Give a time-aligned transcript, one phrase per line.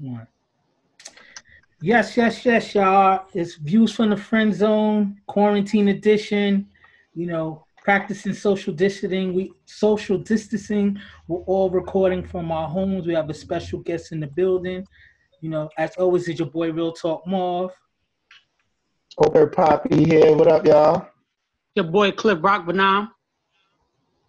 [0.00, 0.26] One.
[1.80, 3.26] Yes, yes, yes, y'all.
[3.34, 6.68] It's views from the friend zone, quarantine edition.
[7.14, 9.34] You know, practicing social distancing.
[9.34, 10.98] We social distancing.
[11.28, 13.06] We're all recording from our homes.
[13.06, 14.86] We have a special guest in the building.
[15.40, 17.70] You know, as always, it's your boy Real Talk Marv.
[19.18, 20.34] Over Poppy here.
[20.34, 21.06] What up, y'all?
[21.74, 23.10] Your boy Cliff Rock Banam.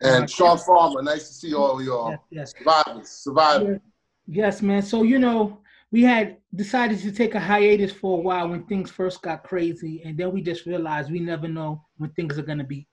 [0.01, 2.09] And Sean Farmer, nice to see all of y'all.
[2.11, 2.53] Yes, yes.
[2.57, 3.79] Survivors, survivors.
[4.27, 4.81] Yes, man.
[4.81, 8.89] So you know, we had decided to take a hiatus for a while when things
[8.89, 12.63] first got crazy, and then we just realized we never know when things are gonna
[12.63, 12.87] be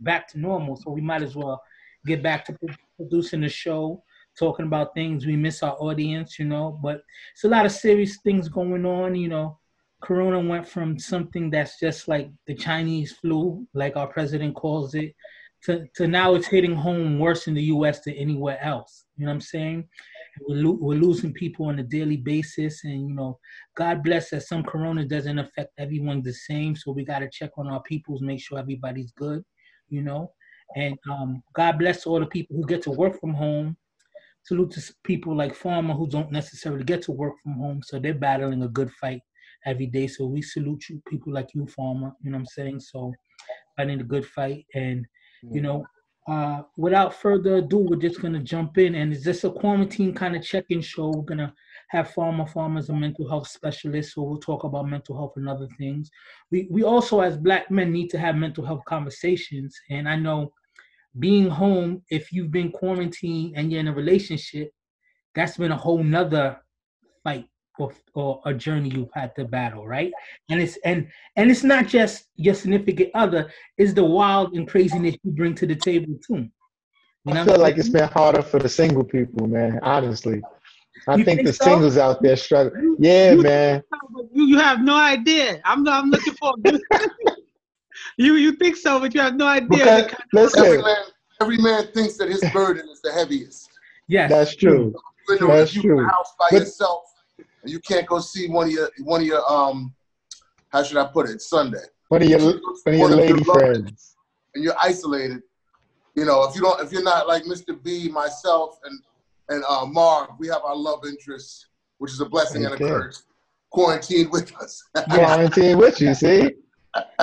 [0.00, 0.76] back to normal.
[0.76, 1.62] So we might as well
[2.06, 2.56] get back to
[2.96, 4.02] producing the show,
[4.38, 6.78] talking about things we miss our audience, you know.
[6.82, 9.58] But it's a lot of serious things going on, you know.
[10.00, 15.14] Corona went from something that's just like the Chinese flu, like our president calls it,
[15.64, 19.04] to, to now it's hitting home worse in the US than anywhere else.
[19.16, 19.88] You know what I'm saying?
[20.40, 22.84] We're, lo- we're losing people on a daily basis.
[22.84, 23.38] And, you know,
[23.76, 26.76] God bless that some corona doesn't affect everyone the same.
[26.76, 29.44] So we got to check on our peoples, make sure everybody's good,
[29.88, 30.32] you know.
[30.76, 33.76] And um, God bless all the people who get to work from home.
[34.44, 37.80] Salute to people like Farmer who don't necessarily get to work from home.
[37.84, 39.20] So they're battling a good fight
[39.66, 40.08] every day.
[40.08, 42.12] So we salute you, people like you, Farmer.
[42.22, 42.80] You know what I'm saying?
[42.80, 43.12] So
[43.76, 44.66] fighting a good fight.
[44.74, 45.06] And,
[45.54, 45.84] you know,
[46.28, 50.36] uh, without further ado, we're just gonna jump in, and is this a quarantine kind
[50.36, 51.10] of check-in show?
[51.10, 51.52] We're gonna
[51.88, 55.48] have Farmer Farmer as a mental health specialist, so we'll talk about mental health and
[55.48, 56.10] other things.
[56.50, 60.52] We we also, as Black men, need to have mental health conversations, and I know
[61.18, 64.70] being home, if you've been quarantined and you're in a relationship,
[65.34, 66.58] that's been a whole nother
[67.22, 67.46] fight
[67.78, 70.12] or, or a journey you've had to battle, right?
[70.50, 75.16] And it's and and it's not just your significant other; it's the wild and craziness
[75.22, 76.48] you bring to the table too.
[77.24, 79.78] You I feel like it's been harder for the single people, man.
[79.82, 80.42] Honestly,
[81.08, 81.64] I think, think the so?
[81.64, 82.72] singles out there struggle.
[82.98, 83.82] Yeah, You- man.
[84.34, 85.60] You, you have no idea.
[85.64, 86.54] I'm I'm looking for
[88.18, 88.34] you.
[88.34, 89.68] You think so, but you have no idea.
[89.70, 91.04] Because the kind Every listen, man,
[91.40, 93.70] every man thinks that his burden is the heaviest.
[94.08, 94.92] yes, that's true.
[95.28, 96.08] You're in, the, That's you in the true.
[96.08, 97.04] house by But- yourself,
[97.62, 99.94] and you can't go see one of your one of your um,
[100.68, 101.40] how should I put it?
[101.40, 101.78] Sunday,
[102.08, 102.48] One of your one
[102.86, 104.16] of your One of your lady friends.
[104.54, 105.42] and you're isolated.
[106.14, 107.80] You know, if you don't, if you're not like Mr.
[107.82, 109.00] B, myself, and
[109.48, 111.66] and uh, Marv, we have our love interests,
[111.98, 113.24] which is a blessing and a curse.
[113.70, 114.82] Quarantined with us.
[115.10, 116.50] Quarantine with you, see?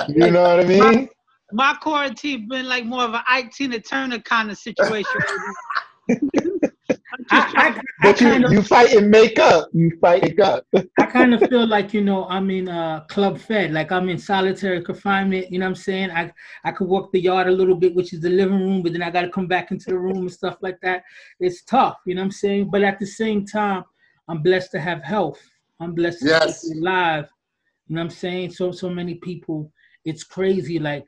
[0.08, 1.08] You know what I mean?
[1.52, 5.20] my quarantine been like more of an Ike Tina Turner kind of situation.
[7.30, 9.68] I'm just I, trying- I, I But you of you fight and make up.
[9.72, 10.66] You fight and up.
[10.98, 14.18] I kind of feel like you know I'm in uh club fed, like I'm in
[14.18, 15.50] solitary confinement.
[15.50, 16.10] You know what I'm saying?
[16.10, 16.32] I
[16.64, 19.02] I could walk the yard a little bit, which is the living room, but then
[19.02, 21.04] I got to come back into the room and stuff like that.
[21.40, 22.70] It's tough, you know what I'm saying?
[22.70, 23.84] But at the same time,
[24.28, 25.40] I'm blessed to have health.
[25.80, 26.68] I'm blessed to Yes.
[26.68, 27.28] be alive.
[27.88, 28.50] You know what I'm saying?
[28.52, 29.72] So so many people,
[30.04, 30.78] it's crazy.
[30.78, 31.06] Like,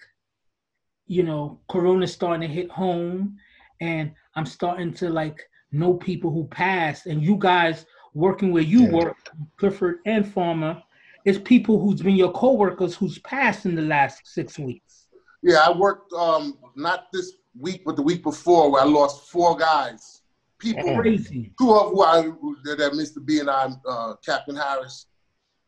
[1.06, 3.36] you know, Corona's starting to hit home,
[3.80, 5.40] and I'm starting to like
[5.72, 8.90] know people who passed, and you guys working where you Yeah.
[8.92, 9.16] work,
[9.56, 10.82] Clifford and Farmer,
[11.24, 15.08] is people who's been your coworkers who's passed in the last six weeks.
[15.42, 19.56] Yeah, I worked um not this week, but the week before, where I lost four
[19.56, 20.22] guys.
[20.58, 21.52] People, Crazy.
[21.58, 23.24] two of who I that Mr.
[23.24, 25.06] B and I, uh, Captain Harris.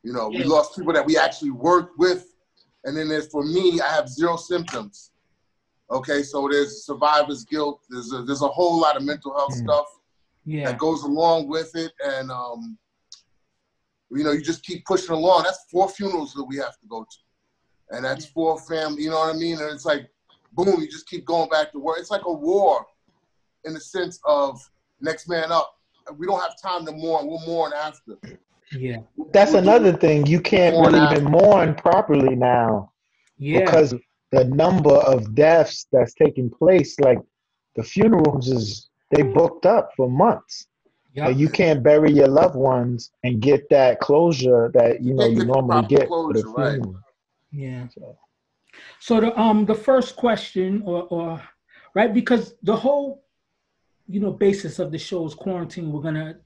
[0.05, 2.35] You know, we lost people that we actually worked with,
[2.85, 5.11] and then there's for me, I have zero symptoms.
[5.91, 7.81] Okay, so there's survivor's guilt.
[7.91, 9.65] There's a, there's a whole lot of mental health Mm.
[9.65, 9.87] stuff
[10.45, 10.67] Yeah.
[10.67, 12.79] that goes along with it, and um,
[14.11, 15.45] you know, you just keep pushing along.
[15.45, 19.03] That's four funerals that we have to go to, and that's four family.
[19.05, 19.59] You know what I mean?
[19.61, 20.09] And it's like,
[20.53, 21.97] boom, you just keep going back to work.
[21.99, 22.85] It's like a war,
[23.65, 24.61] in the sense of
[25.01, 25.71] next man up.
[26.19, 27.27] We don't have time to mourn.
[27.27, 28.19] We'll mourn after.
[28.73, 28.99] Yeah.
[29.33, 30.27] That's We'll do- another thing.
[30.27, 31.17] You can't Mourn really after.
[31.21, 32.93] even mourn properly now.
[33.39, 33.61] Yeah.
[33.61, 33.95] because
[34.33, 37.19] the number of deaths that's taking place, like
[37.77, 40.67] the funerals is they booked up for months.
[41.13, 41.29] yeah.
[41.29, 45.45] And you can't bury your loved ones and get that closure that you know you
[45.45, 46.73] normally proper get for the closure, right.
[46.75, 47.01] funeral.
[47.53, 47.87] Yeah.
[47.89, 48.19] So,
[49.01, 51.43] So the um the first question or or
[51.95, 53.25] right because the whole
[54.07, 55.93] you know basis of the show is quarantine.
[55.93, 56.37] We're gonna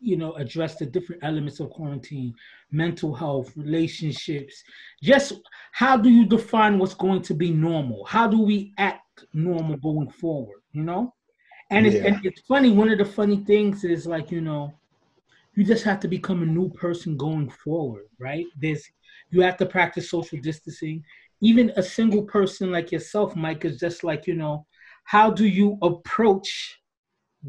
[0.00, 2.34] you know address the different elements of quarantine,
[2.70, 4.62] mental health, relationships.
[5.02, 5.34] Just
[5.72, 8.04] how do you define what's going to be normal?
[8.04, 10.60] How do we act normal going forward?
[10.72, 11.14] You know,
[11.70, 12.06] and it's Yeah.
[12.06, 12.70] and it's funny.
[12.70, 14.72] One of the funny things is like you know.
[15.54, 18.44] You just have to become a new person going forward, right?
[18.60, 18.84] There's
[19.30, 21.02] you have to practice social distancing
[21.40, 24.66] even a single person like yourself, Mike, is just like, you know,
[25.04, 26.80] how do you approach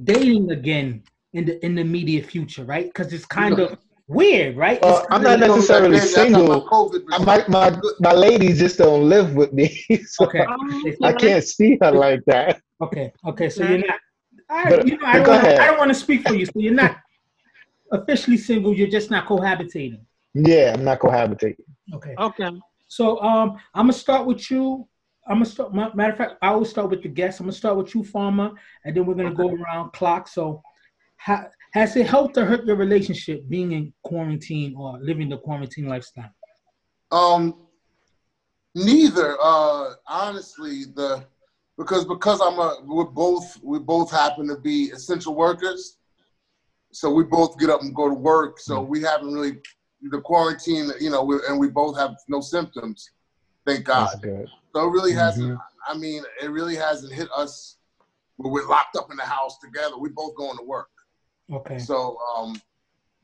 [0.03, 1.03] dating again
[1.33, 2.85] in the in the immediate future, right?
[2.85, 3.77] Because it's kind of
[4.07, 4.81] weird, right?
[4.81, 6.67] Well, I'm not necessarily That's how my single.
[7.25, 9.83] My, my, my ladies just don't live with me.
[10.05, 10.45] so okay.
[11.03, 12.61] I can't see her like that.
[12.81, 13.99] Okay, okay, so you're not.
[14.49, 15.55] I, you know, I don't, wanna.
[15.55, 16.45] I don't want to speak for you.
[16.45, 16.97] So you're not
[17.91, 18.73] officially single.
[18.73, 20.01] You're just not cohabitating.
[20.33, 21.65] Yeah, I'm not cohabitating.
[21.93, 22.15] Okay.
[22.17, 22.51] Okay.
[22.87, 24.87] So um, I'm gonna start with you.
[25.27, 25.73] I'm gonna start.
[25.73, 27.39] Matter of fact, I always start with the guests.
[27.39, 28.51] I'm gonna start with you, Farmer,
[28.85, 30.27] and then we're gonna go around clock.
[30.27, 30.61] So,
[31.17, 35.87] ha, has it helped or hurt your relationship being in quarantine or living the quarantine
[35.87, 36.31] lifestyle?
[37.11, 37.67] Um,
[38.73, 39.35] neither.
[39.41, 41.25] Uh, honestly, the
[41.77, 45.97] because because I'm a we're both we both happen to be essential workers,
[46.91, 48.59] so we both get up and go to work.
[48.59, 49.59] So we haven't really
[50.01, 53.09] the quarantine, you know, we, and we both have no symptoms,
[53.65, 54.09] thank God.
[54.73, 55.53] So it really hasn't.
[55.53, 55.61] Mhm.
[55.87, 57.77] I mean, it really hasn't hit us
[58.35, 59.97] where we're locked up in the house together.
[59.97, 60.89] We both going to work.
[61.51, 61.79] Okay.
[61.79, 62.61] So um,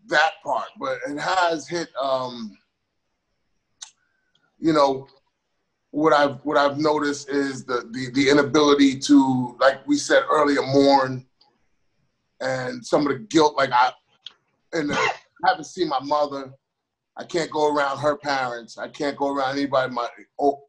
[0.07, 1.89] that part, but it has hit.
[2.01, 2.57] Um,
[4.59, 5.07] you know,
[5.93, 10.63] what I've what I've noticed is the the the inability to, like we said earlier,
[10.63, 11.23] mourn,
[12.41, 13.55] and some of the guilt.
[13.55, 13.91] Like I,
[14.73, 15.11] and I
[15.45, 16.51] haven't seen my mother.
[17.15, 18.79] I can't go around her parents.
[18.79, 20.07] I can't go around anybody my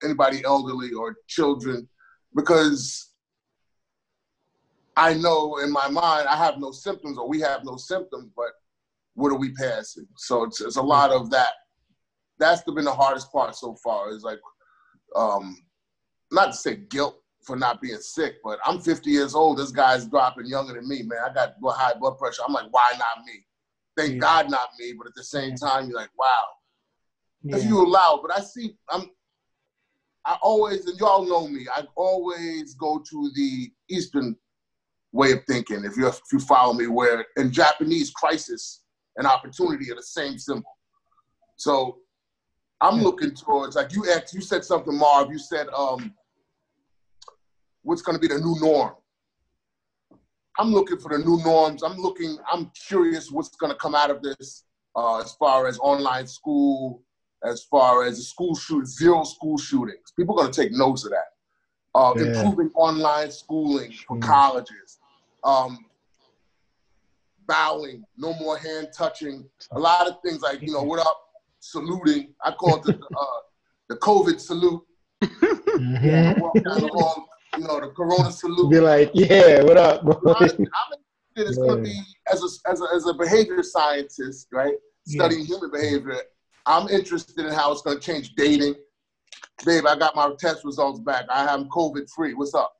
[0.04, 1.88] anybody elderly or children
[2.36, 3.12] because
[4.94, 8.50] I know in my mind I have no symptoms or we have no symptoms, but
[9.14, 10.06] what are we passing?
[10.18, 11.52] So it's, it's a lot of that.
[12.38, 14.10] That's been the hardest part so far.
[14.10, 14.40] Is like,
[15.14, 15.56] um,
[16.30, 19.58] not to say guilt for not being sick, but I'm 50 years old.
[19.58, 21.18] This guy's dropping younger than me, man.
[21.28, 22.42] I got high blood pressure.
[22.46, 23.44] I'm like, why not me?
[23.96, 24.20] Thank Yeah.
[24.20, 24.94] God not me.
[24.96, 26.44] But at the same time, you're like, wow,
[27.42, 27.56] Yeah.
[27.56, 28.20] if you allow.
[28.22, 29.10] But I see, I'm,
[30.24, 31.66] I always, and y'all know me.
[31.74, 34.36] I always go to the Eastern
[35.12, 35.84] way of thinking.
[35.84, 38.82] If you if you follow me, where in Japanese, crisis
[39.16, 40.78] and opportunity are the same symbol.
[41.56, 41.98] So
[42.80, 44.34] I'm looking towards like you asked.
[44.34, 45.30] You said something, Marv.
[45.30, 46.12] You said, um,
[47.82, 48.92] what's going to be the new norm?
[50.58, 51.82] I'm looking for the new norms.
[51.82, 52.36] I'm looking.
[52.50, 54.64] I'm curious what's going to come out of this
[54.96, 57.02] uh, as far as online school,
[57.44, 60.12] as far as the school shoot zero school shootings.
[60.16, 61.30] People are going to take notes of that.
[61.94, 62.22] Uh, Yeah.
[62.26, 64.22] Improving online schooling for Mm.
[64.22, 64.98] colleges.
[65.42, 65.86] Um,
[67.46, 69.48] bowing, no more hand touching.
[69.72, 71.23] A lot of things like you know what up,
[71.70, 72.34] saluting.
[72.44, 73.40] I call it the uh,
[73.88, 74.82] the COVID salute.
[75.22, 76.40] Mhm.
[76.40, 77.24] Walk down the
[77.58, 78.70] you know the Corona salute.
[78.70, 80.14] Be like, yeah, what up, bro?
[80.26, 80.68] I'm, I'm interested.
[81.36, 82.00] It's going to be
[82.30, 84.74] as a, as a as a behavior scientist, right?
[85.06, 85.24] Yeah.
[85.24, 86.16] Studying human behavior.
[86.66, 88.74] I'm interested in how it's going to change dating.
[89.66, 91.26] Babe, I got my test results back.
[91.30, 92.34] I am COVID free.
[92.34, 92.72] What's up?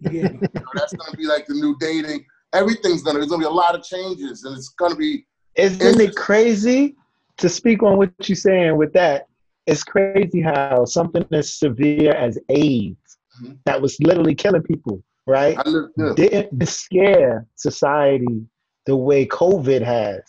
[0.00, 0.10] yeah.
[0.10, 2.24] You know, that's going to be like the new dating.
[2.52, 3.20] Everything's going to.
[3.20, 5.26] There's going to be a lot of changes, and it's going to be.
[5.56, 6.96] Isn't it crazy
[7.38, 9.26] to speak on what you're saying with that?
[9.66, 13.58] It's crazy how something as severe as AIDS, Mhm.
[13.64, 15.56] that was literally killing people, right?
[15.58, 15.90] I live.
[15.96, 16.12] Yeah.
[16.16, 18.46] Didn't scare society
[18.86, 20.22] the way COVID has.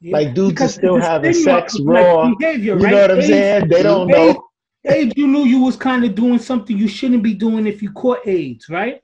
[0.00, 0.12] Yeah.
[0.12, 2.34] Like, dudes are still having sex of black raw.
[2.38, 2.90] Behavior, You right?
[2.92, 3.68] know what I'm AIDS- saying?
[3.68, 4.44] They don't AIDS- know.
[4.88, 7.90] AIDS, you knew you was kind of doing something you shouldn't be doing if you
[7.92, 9.02] caught AIDS, right?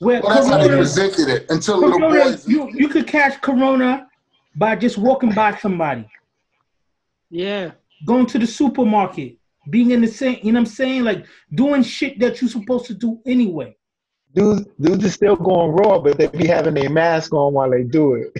[0.00, 2.48] Where Well, that's how they corona, presented it until little boys.
[2.48, 4.08] you, you could catch corona
[4.56, 6.08] by just walking by somebody,
[7.30, 7.72] Yeah.
[8.06, 9.36] going to the supermarket,
[9.70, 11.04] being in the same, you know what I'm saying?
[11.04, 13.76] Like doing shit that you're supposed to do anyway.
[14.34, 17.82] Dudes, dudes are still going raw, but they be having their mask on while they
[17.82, 18.32] do it.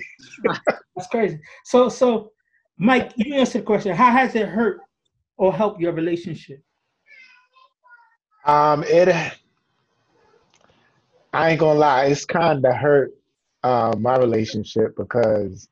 [0.96, 1.40] That's crazy.
[1.64, 2.32] So, so
[2.78, 3.94] Mike, you answer the question.
[3.94, 4.80] How has it hurt
[5.36, 6.62] or helped your relationship?
[8.44, 9.08] Um, it.
[11.32, 13.12] I ain't gonna lie, it's kind of hurt
[13.62, 15.68] uh, my relationship because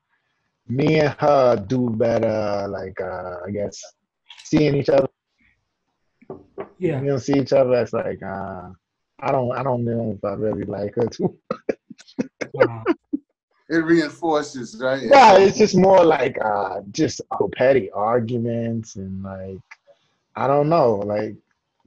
[0.69, 2.67] me and her do better.
[2.69, 3.81] Like, uh, I guess
[4.43, 5.07] seeing each other.
[6.79, 7.01] Yeah.
[7.01, 7.75] We don't see each other.
[7.75, 8.69] It's like, uh,
[9.19, 11.37] I don't, I don't know if I really like her too.
[12.53, 12.83] Wow.
[13.69, 15.01] It reinforces, right?
[15.03, 17.19] Yeah, it's just more like uh, just
[17.55, 19.59] petty arguments and like,
[20.37, 21.35] I don't know, like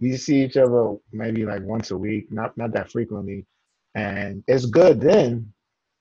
[0.01, 3.47] we see each other maybe like once a week, not not that frequently,
[3.95, 5.53] and it's good then,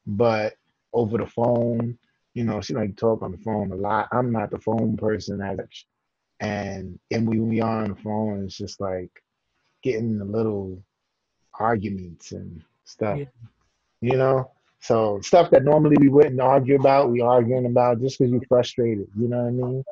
[0.06, 0.56] but
[0.92, 1.98] over the phone,
[2.34, 4.08] you know, she like to talk on the phone a lot.
[4.12, 5.86] I'm not the phone person as much,
[6.40, 9.12] and and when we are on the phone, it's just like
[9.84, 10.82] getting the little
[11.60, 13.26] arguments and stuff, Yeah.
[14.02, 14.52] you know.
[14.82, 19.08] So stuff that normally we wouldn't argue about, we arguing about just because you're frustrated.
[19.18, 19.84] You know what I mean?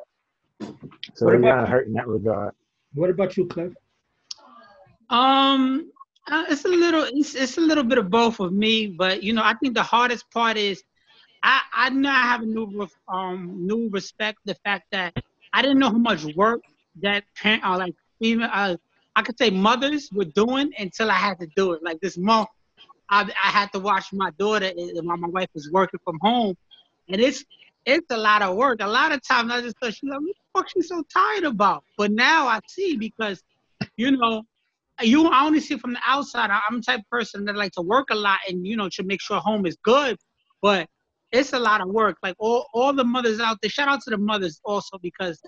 [1.13, 2.53] So What it about kind hurt in that regard.
[2.94, 3.74] What about you, Cliff?
[5.10, 5.91] Um,
[6.29, 9.32] Uh, it's a little, it's, it's a little bit of both of me, but you
[9.34, 10.84] know, I think the hardest part is,
[11.48, 15.13] I I now have a new um new respect the fact that
[15.54, 16.62] I didn't know how much work
[17.01, 18.75] that parent uh, like even uh,
[19.16, 21.82] I could say mothers were doing until I had to do it.
[21.82, 22.50] Like this month,
[23.10, 26.56] I I had to watch my daughter while my, wife was working from home,
[27.08, 27.46] and it's
[27.86, 28.82] it's a lot of work.
[28.82, 31.46] A lot of times I just thought she's like, what the fuck she's so tired
[31.46, 31.86] about?
[31.98, 33.42] But now I see because,
[33.96, 34.44] you know,
[35.01, 36.50] you I only see from the outside.
[36.51, 39.04] I'm the type of person that like to work a lot and you know to
[39.04, 40.18] make sure home is good,
[40.62, 40.89] but
[41.38, 42.17] it's a lot of work.
[42.24, 43.70] Like all all the mothers out there.
[43.70, 45.39] Shout out to the mothers also because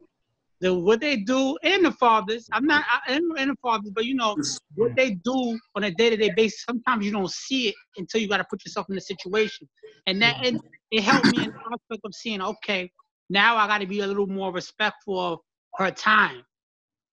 [0.62, 2.48] the what they do and the fathers.
[2.52, 4.38] I'm not and, and the fathers, but you know
[4.76, 6.64] what they do on a day to day basis.
[6.64, 9.68] Sometimes you don't see it until you got to put yourself in the situation,
[10.06, 10.56] and that it,
[10.92, 12.92] it helped me in the aspect of seeing okay,
[13.30, 15.40] now I got to be a little more respectful of
[15.76, 16.44] her time.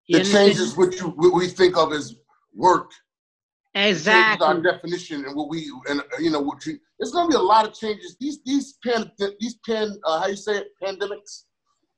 [0.07, 0.49] You it understand?
[0.49, 2.15] changes what you what we think of as
[2.55, 2.91] work.
[3.77, 4.47] Exactly.
[4.47, 6.79] Our definition and what we and you know what you.
[6.99, 8.17] There's gonna be a lot of changes.
[8.19, 11.43] These these pan these pan uh, how you say it pandemics.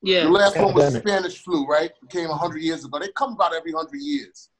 [0.02, 0.24] Yeah.
[0.24, 0.76] The last Pandemic.
[0.76, 1.90] one was Spanish flu, right?
[2.02, 2.98] It came hundred years ago.
[2.98, 4.50] They come about every hundred years.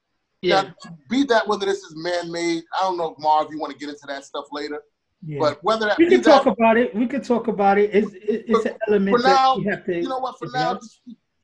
[0.41, 0.61] Yeah.
[0.61, 0.73] Now,
[1.09, 3.51] be that whether this is man-made, I don't know, Marv.
[3.51, 4.81] You want to get into that stuff later.
[5.25, 5.39] Yeah.
[5.39, 7.89] But whether that we can talk that, about it, we can talk about it.
[7.93, 9.95] It's it's an element for now, that you have to.
[9.95, 10.39] You know what?
[10.39, 10.79] For now,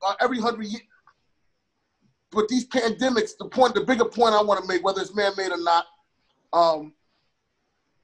[0.06, 0.82] uh, every hundred years,
[2.36, 5.50] but these pandemics, the point, the bigger point I want to make, whether it's man-made
[5.50, 5.86] or not,
[6.52, 6.92] um,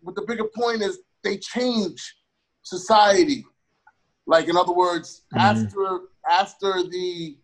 [0.02, 2.16] but the bigger point is they change
[2.62, 3.44] society.
[4.26, 5.38] Like in other words, mm-hmm.
[5.38, 7.36] after after the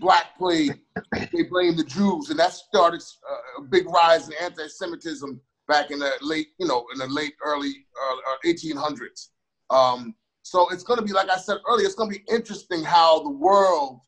[0.00, 0.80] Black Plague,
[1.12, 5.98] they blamed the Jews, and that started uh, a big rise in anti-Semitism back in
[5.98, 9.28] the late, you know, in the late early uh, 1800s.
[9.68, 12.82] Um, so it's going to be, like I said earlier, it's going to be interesting
[12.82, 14.00] how the world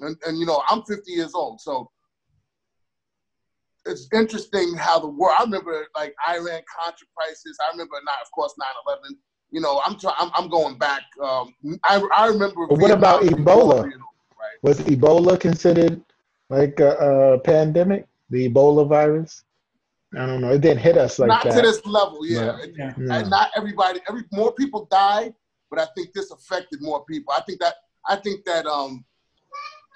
[0.00, 1.90] and, and you know, I'm 50 years old, so
[3.88, 5.34] it's interesting how the world.
[5.38, 7.56] I remember like Iran Contra crisis.
[7.66, 8.54] I remember not, of course,
[8.86, 9.16] 9/11.
[9.50, 10.14] You know, I'm trying.
[10.18, 11.02] I'm, I'm going back.
[11.22, 12.66] Um, I I remember.
[12.66, 13.84] what about Ebola?
[13.84, 13.92] right?
[14.62, 16.02] Was Ebola considered
[16.50, 16.90] like a,
[17.34, 18.06] a, pandemic?
[18.30, 19.44] The Ebola virus?
[20.14, 20.50] I don't know.
[20.50, 21.54] It didn't hit us like not that.
[21.54, 22.58] Not to this level, yeah.
[22.76, 22.92] yeah.
[22.98, 24.00] And not everybody.
[24.08, 25.34] Every more people died,
[25.70, 27.32] but I think this affected more people.
[27.32, 27.74] I think that.
[28.10, 29.04] I think that um,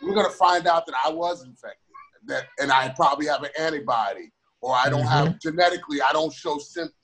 [0.02, 1.78] we're gonna find out that I was infected,
[2.26, 4.30] that and I probably have an antibody,
[4.60, 5.26] or I don't mm-hmm.
[5.26, 6.94] have genetically, I don't show symptoms,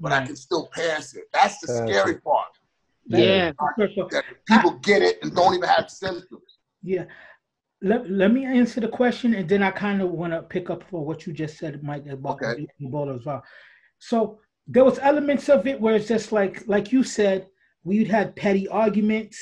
[0.00, 0.22] but right.
[0.22, 1.24] I can still pass it.
[1.32, 2.48] That's the uh, scary part.
[3.08, 6.58] Yeah, that people get it and don't even have symptoms.
[6.82, 7.04] Yeah.
[7.82, 10.82] Let, let me answer the question and then I kind of want to pick up
[10.90, 12.66] for what you just said, Mike, about okay.
[12.82, 13.44] Ebola as well.
[13.98, 17.48] So there was elements of it where it's just like like you said,
[17.84, 19.38] we'd had petty arguments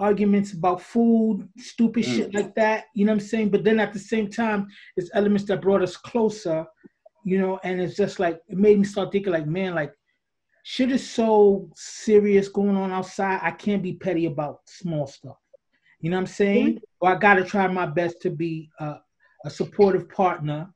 [0.00, 2.16] arguments about food, stupid mm.
[2.16, 2.86] shit like that.
[2.94, 3.50] You know what I'm saying?
[3.50, 4.66] But then at the same time,
[4.96, 6.66] it's elements that brought us closer,
[7.24, 9.92] you know, and it's just like it made me start thinking like, man, like
[10.64, 13.40] shit is so serious going on outside.
[13.42, 15.36] I can't be petty about small stuff.
[16.00, 16.74] You know what I'm saying?
[16.76, 17.06] Mm-hmm.
[17.06, 18.96] I gotta try my best to be a,
[19.44, 20.72] a supportive partner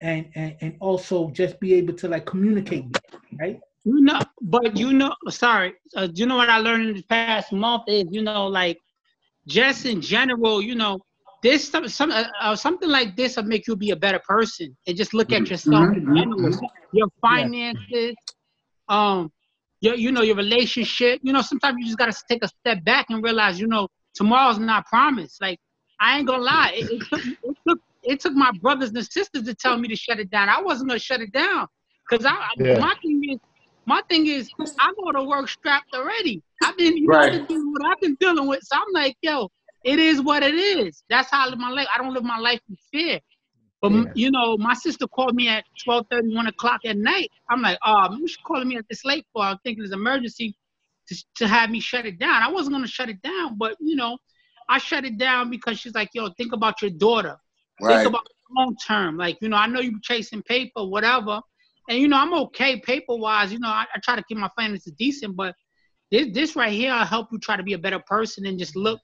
[0.00, 2.84] and, and and also just be able to like communicate,
[3.40, 3.60] right?
[3.84, 7.50] You know, but you know, sorry, uh, you know what I learned in the past
[7.50, 8.78] month is, you know, like
[9.46, 11.00] just in general, you know,
[11.42, 14.76] this some, some uh, uh, something like this will make you be a better person
[14.86, 15.50] and just look at mm-hmm.
[15.50, 16.10] yourself mm-hmm.
[16.10, 16.66] in general, mm-hmm.
[16.92, 18.12] your finances, yeah.
[18.88, 19.32] um,
[19.80, 21.20] your you know your relationship.
[21.22, 24.58] You know, sometimes you just gotta take a step back and realize, you know, tomorrow's
[24.58, 25.40] not promised.
[25.40, 25.58] Like
[26.00, 29.44] I ain't gonna lie, it, it, took, it took it took my brothers and sisters
[29.44, 30.50] to tell me to shut it down.
[30.50, 31.66] I wasn't gonna shut it down
[32.08, 32.78] because I yeah.
[32.78, 33.38] my thing is
[33.86, 36.42] my thing is, I go to work strapped already.
[36.62, 37.48] I've been, you right.
[37.48, 38.62] know, what I've been dealing with.
[38.62, 39.50] So I'm like, yo,
[39.84, 41.02] it is what it is.
[41.10, 41.86] That's how I live my life.
[41.94, 43.20] I don't live my life in fear.
[43.82, 44.04] But yeah.
[44.14, 47.30] you know, my sister called me at 12 30, 1 o'clock at night.
[47.50, 49.42] I'm like, oh, you calling me at this late for.
[49.42, 50.56] I'm thinking it's emergency
[51.08, 52.42] to, to have me shut it down.
[52.42, 54.16] I wasn't gonna shut it down, but you know,
[54.70, 57.36] I shut it down because she's like, yo, think about your daughter.
[57.78, 57.96] Right.
[57.96, 58.26] Think about
[58.56, 59.18] long term.
[59.18, 61.42] Like, you know, I know you're chasing paper, whatever
[61.88, 63.52] and you know I'm okay paper wise.
[63.52, 65.54] You know I, I, try to keep my finances decent, but
[66.10, 68.76] this this right here will help you try to be a better person and just
[68.76, 69.00] look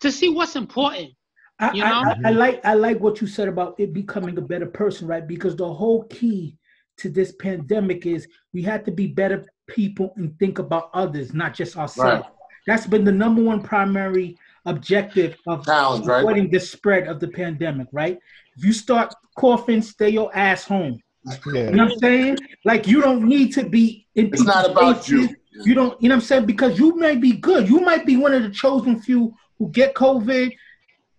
[0.00, 1.10] to see what's important.
[1.58, 2.02] I, you know?
[2.04, 5.26] I, I, like I like what you said about it becoming a better person, right?
[5.26, 6.58] Because the whole key
[6.98, 11.54] to this pandemic is we have to be better people and think about others, not
[11.54, 12.24] just ourselves.
[12.26, 12.32] Right.
[12.66, 16.52] That's been the number one primary objective of Challenge, avoiding right?
[16.52, 18.18] the spread of the pandemic, right?
[18.56, 21.00] If you start coughing, stay your ass home.
[21.46, 21.64] Yeah.
[21.64, 22.38] You know what I'm saying?
[22.64, 25.10] Like you don't need to be in It's not about faces.
[25.10, 25.36] you.
[25.64, 26.46] You don't, you know what I'm saying?
[26.46, 27.68] Because you may be good.
[27.68, 30.52] You might be one of the chosen few who get COVID.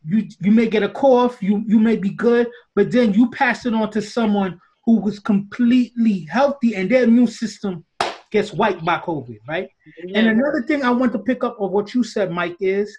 [0.06, 3.66] You you may get a cough, you you may be good, but then you pass
[3.66, 7.84] it on to someone who was completely healthy and their immune system
[8.32, 9.70] gets wiped by COVID, right?
[10.06, 10.20] Yeah.
[10.20, 12.98] And another thing I want to pick up of what you said, Mike, is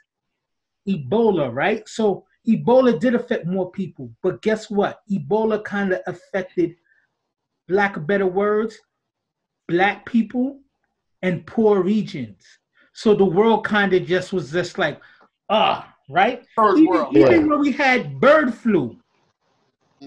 [0.87, 1.88] Ebola, right?
[1.88, 5.00] So Ebola did affect more people, but guess what?
[5.11, 6.77] Ebola kind of affected,
[7.69, 8.79] lack of better words,
[9.69, 10.61] black people
[11.23, 12.43] and poor regions.
[12.93, 15.01] So the world kind of just was just like,
[15.49, 16.45] ah, right?
[16.57, 17.17] Third Even, world.
[17.17, 17.47] even Yeah.
[17.47, 18.97] when we had bird flu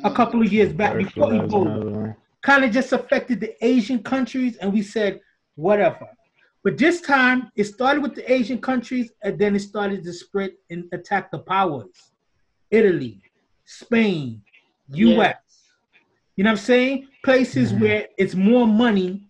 [0.04, 0.16] a Mhm.
[0.16, 4.58] couple of years back Bird before flu, Ebola, kind of just affected the Asian countries,
[4.58, 5.22] and we said,
[5.56, 6.08] whatever.
[6.64, 10.52] But this time, it started with the Asian countries, and then it started to spread
[10.70, 12.12] and attack the powers
[12.72, 13.22] Italy,
[13.66, 14.42] Spain,
[14.88, 15.18] US.
[15.18, 15.34] Yeah.
[16.38, 17.08] You know what I'm saying?
[17.24, 17.80] Places Mhm.
[17.82, 19.28] where it's more money.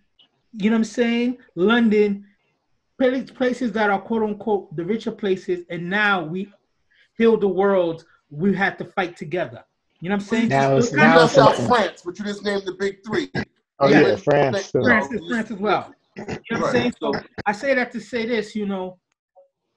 [0.54, 1.38] You know what I'm saying?
[1.56, 2.26] London,
[2.98, 6.52] places that are quote unquote the richer places, and now we
[7.18, 8.06] heal the world.
[8.30, 9.64] We had to fight together.
[10.00, 10.48] You know what I'm saying?
[10.50, 11.68] Now So it's- it kind now of- left out.
[11.68, 13.30] France, but you just named the big three.
[13.80, 14.02] Oh Yeah.
[14.02, 14.72] yeah, France.
[14.72, 14.84] too.
[14.84, 15.94] France, is France as well.
[16.16, 16.94] You know what I'm saying?
[17.00, 17.14] So
[17.46, 19.00] I say that to say this, you know,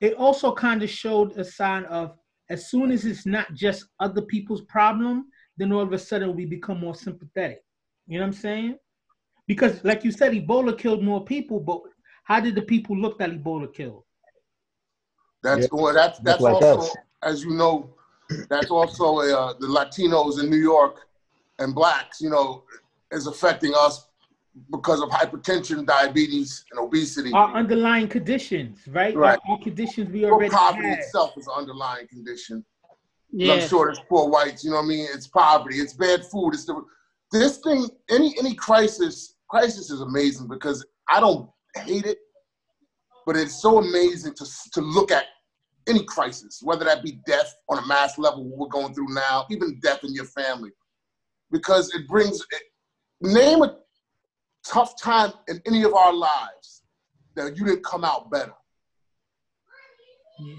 [0.00, 2.16] it also kind of showed a sign of
[2.50, 6.44] as soon as it's not just other people's problem, then all of a sudden we
[6.44, 7.64] become more sympathetic.
[8.06, 8.78] You know what I'm saying?
[9.46, 11.80] Because like you said, Ebola killed more people, but
[12.24, 14.04] how did the people look that Ebola killed?
[15.42, 15.68] That's Yeah.
[15.72, 16.96] well, that's that's like also, us.
[17.22, 17.94] as you know,
[18.48, 21.06] that's also a, uh, the Latinos in New York
[21.58, 22.20] and blacks.
[22.20, 22.64] You know,
[23.12, 24.06] is affecting us
[24.70, 27.32] because of hypertension, diabetes, and obesity.
[27.32, 29.14] Our underlying conditions, right?
[29.14, 29.38] Right.
[29.48, 30.98] Our, our conditions we Well, already poverty had.
[31.00, 32.64] itself is an underlying condition.
[33.32, 33.54] Yeah.
[33.54, 34.62] I'm sure there's poor whites.
[34.64, 35.06] You know what I mean?
[35.12, 35.78] It's poverty.
[35.78, 36.54] It's bad food.
[36.54, 36.82] It's the
[37.40, 37.88] this thing.
[38.10, 39.36] Any any crisis.
[39.50, 42.18] Crisis is amazing because I don't hate it,
[43.26, 45.24] but it's so amazing to to look at
[45.86, 49.44] any crisis, whether that be death on a mass level, what we're going through now,
[49.50, 50.70] even death in your family,
[51.50, 52.40] because it brings.
[52.40, 52.62] It,
[53.20, 53.76] name a
[54.66, 56.82] tough time in any of our lives
[57.36, 58.54] that you didn't come out better
[60.38, 60.56] Yeah.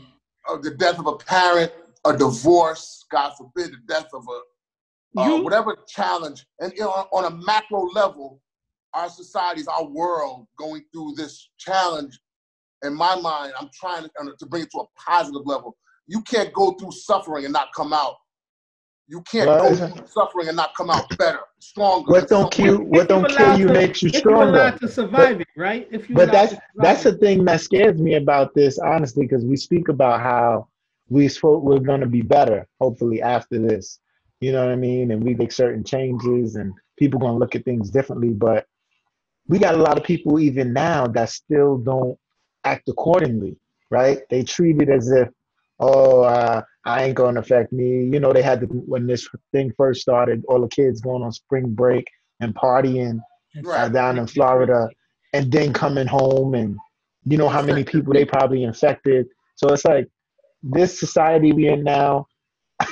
[0.50, 1.72] of the death of a parent,
[2.06, 4.40] a divorce, God forbid, the death of a
[5.18, 8.42] uh, whatever challenge, and you know, on a macro level,
[8.94, 12.20] our societies, our world, going through this challenge.
[12.84, 15.76] In my mind, I'm trying to, uh, to bring it to a positive level.
[16.08, 18.16] You can't go through suffering and not come out.
[19.08, 22.12] You can't Well, go through suffering and not come out better, stronger.
[22.12, 24.60] What don't kill what don't you're kill you to- makes you if you're stronger.
[24.60, 25.88] allowed to survive it, right?
[25.92, 29.46] If you But that's that's the the thing that scares me about this, honestly, because
[29.46, 30.68] we speak about how
[31.10, 34.00] we spoke we're gonna be better, hopefully after this.
[34.46, 35.10] You know what I mean?
[35.10, 38.30] And we make certain changes and people gonna look at things differently.
[38.30, 38.68] But
[39.48, 42.16] we got a lot of people even now that still don't
[42.64, 43.58] act accordingly,
[43.90, 44.20] right?
[44.30, 45.30] They treat it as if,
[45.80, 48.04] oh, uh, I ain't gonna affect me.
[48.06, 51.32] You know, they had to when this thing first started, all the kids going on
[51.32, 52.08] spring break
[52.40, 53.18] and partying
[53.58, 53.92] uh, Right.
[53.92, 54.90] down in Florida,
[55.34, 56.78] and then coming home, and
[57.24, 59.26] you know how many people they probably infected.
[59.56, 60.08] So it's like
[60.62, 62.28] this society we in now.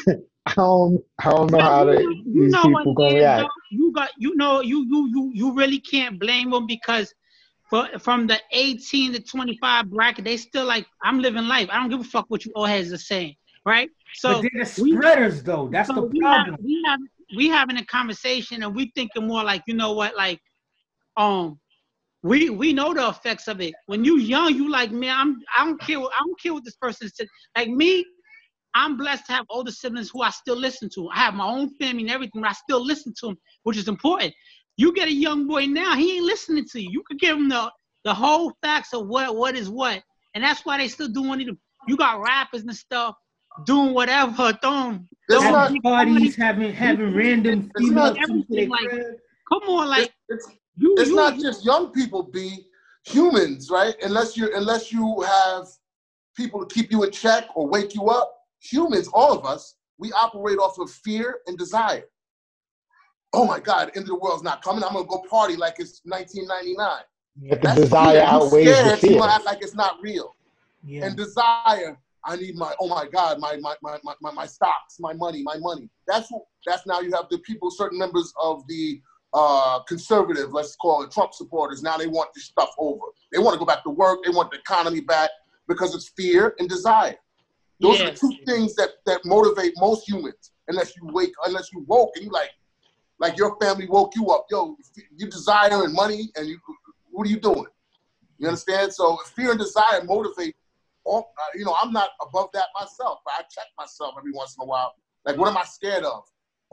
[0.46, 3.42] I don't, I don't know how to, you these know people what gonna react.
[3.44, 3.50] though?
[3.72, 7.14] You got, you know, you you you you really can't blame them because
[7.70, 11.70] for, from the 18 to 25 bracket, they still like, I'm living life.
[11.72, 13.90] I don't give a fuck what you all heads are saying, right?
[14.16, 15.70] So but they're the we- spreaders, though.
[15.72, 16.58] That's so the we have, problem.
[16.64, 17.00] we have
[17.36, 20.40] we having a conversation and we thinking more like, you know what, like,
[21.18, 21.60] um,
[22.22, 23.74] we we know the effects of it.
[23.88, 26.64] When you young, you like, man, I'm I don't care what I don't care what
[26.64, 27.28] this person said.
[27.58, 28.06] Like me,
[28.76, 31.10] I'm blessed to have older siblings who I still listen to.
[31.10, 33.88] I have my own family and everything, but I still listen to them, which is
[33.88, 34.34] important.
[34.78, 36.90] You get a young boy now, he ain't listening to you.
[36.92, 37.72] You could give him the
[38.04, 40.02] the whole facts of what what is what,
[40.34, 41.56] and that's why they still doing it.
[41.88, 43.16] You got rappers and stuff
[43.66, 45.08] doing whatever, throwing.
[45.30, 49.20] It's throwing not- Parties having having random It's females not come to their everything like-
[49.52, 50.96] Come on, like It's- you.
[50.98, 52.66] it's you, not just young people be
[53.06, 55.68] humans right unless you unless you have
[56.36, 58.34] people to keep you in check or wake you up
[58.64, 62.04] humans all of us we operate off of fear and desire
[63.34, 66.02] oh my god end of the world's not coming i'm gonna go party like it's
[66.06, 67.02] 1999
[67.50, 68.24] But the That's desire fear.
[68.24, 69.22] Outweighs the scared, fear.
[69.24, 70.36] act like it's not real
[70.84, 71.06] Yeah.
[71.06, 74.98] and desire i need my oh my god my my, my, my, my, my stocks
[75.00, 78.64] my money my money that's what that's now you have the people certain members of
[78.68, 79.02] the
[79.34, 83.54] uh conservative let's call it trump supporters now they want this stuff over they want
[83.54, 85.30] to go back to work they want the economy back
[85.68, 87.18] because it's fear and desire
[87.80, 91.84] those are the two things that that motivate most humans unless you wake unless you
[91.88, 92.52] woke and you like
[93.20, 94.76] like your family woke you up yo
[95.18, 96.60] you desire and money and you
[97.12, 97.66] what are you doing
[98.38, 100.56] you understand so fear and desire motivate
[101.06, 104.56] all, uh, you know i'm not above that myself but i check myself every once
[104.58, 104.94] in a while
[105.26, 106.24] like what am i scared of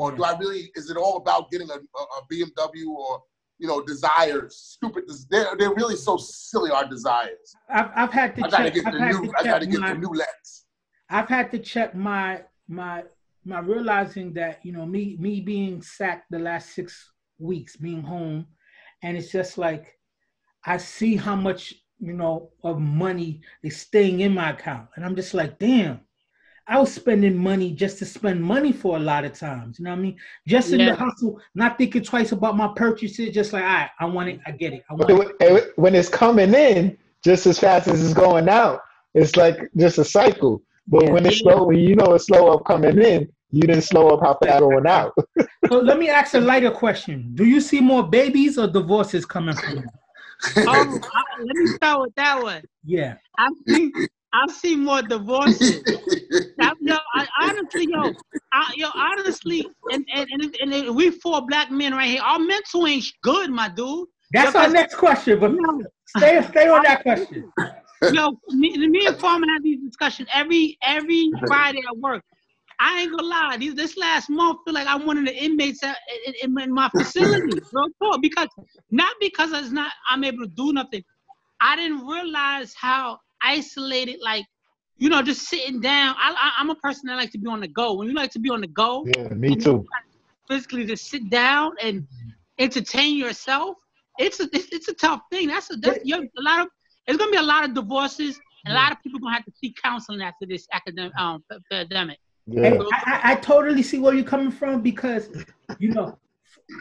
[0.01, 0.73] or do I really?
[0.77, 3.23] Is it all about getting a, a, a BMW or
[3.59, 4.57] you know desires?
[4.57, 5.05] Stupid.
[5.29, 6.71] They're they're really so silly.
[6.71, 7.55] Our desires.
[7.69, 9.27] I've, I've had to I gotta get I've the had new.
[9.27, 10.65] to I gotta get my, the new lens.
[11.11, 13.03] I've had to check my my
[13.45, 18.47] my realizing that you know me me being sacked the last six weeks, being home,
[19.03, 19.99] and it's just like
[20.65, 25.17] I see how much you know of money is staying in my account, and I'm
[25.17, 26.01] just like, damn.
[26.69, 29.81] I was spending money just to spend money for a lot of times.
[29.81, 30.17] You know what I mean?
[30.47, 30.91] Just in Yeah.
[30.91, 33.35] the hustle, not thinking twice about my purchases.
[33.35, 34.85] Just like, all right, I want it, I get it.
[34.89, 35.15] I want it.
[35.41, 38.83] when- when it's coming in just as fast as it's going out,
[39.15, 40.63] it's like just a cycle.
[40.91, 44.09] But when it's slow, when you know it's slow up coming in, you didn't slow
[44.09, 45.13] up how fast going out.
[45.69, 49.55] So let me ask a lighter question: Do you see more babies or divorces coming
[49.55, 49.77] from?
[49.77, 49.83] you?
[50.67, 52.63] Um, oh, I, let me start with that one.
[52.85, 53.17] Yeah.
[53.39, 53.93] I've seen,
[54.33, 55.83] I've seen more divorces.
[56.61, 58.13] I, yo, I, honestly, yo,
[58.53, 62.23] I, yo, honestly, and and, and and and we four black men right here.
[62.23, 64.09] Our mental ain't good, my dude.
[64.33, 65.83] That's Yo, our 'cause- next question, but Yo,
[66.17, 67.53] stay stay on that question.
[68.13, 72.23] yo, me, me and Foreman have these discussions every every Friday at work.
[72.83, 75.83] I ain't gonna lie, these, this last month feel like I'm one of the inmates
[75.83, 75.99] at,
[76.43, 77.61] in, in, my facility,
[78.03, 78.23] talk.
[78.23, 78.49] Because
[78.91, 81.05] not because it's not I'm able to do nothing.
[81.61, 84.47] I didn't realize how isolated, like,
[84.97, 86.17] you know, just sitting down.
[86.19, 87.95] I, I I'm a person that like to be on the go.
[87.95, 89.87] When you like to be on the go, yeah, me too.
[90.49, 92.07] physically just sit down and
[92.59, 93.77] entertain yourself,
[94.19, 95.49] it's a it's, it's a tough thing.
[95.49, 96.69] That's a that's, a lot of
[97.07, 98.39] there's gonna be a lot of divorces.
[98.67, 102.19] A lot of people gonna have to seek counseling after this academic um pandemic.
[102.47, 102.79] Yeah.
[102.93, 105.29] I, I, I totally see where you're coming from because,
[105.79, 106.19] you know,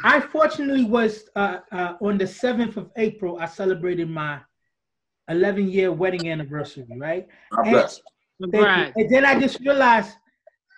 [0.03, 4.39] I fortunately was uh, uh, on the 7th of April, I celebrated my
[5.29, 7.27] 11 year wedding anniversary, right?
[7.51, 8.01] God And- bless.
[8.41, 8.63] Thank you.
[8.63, 8.93] Right.
[8.95, 10.15] And then I just realized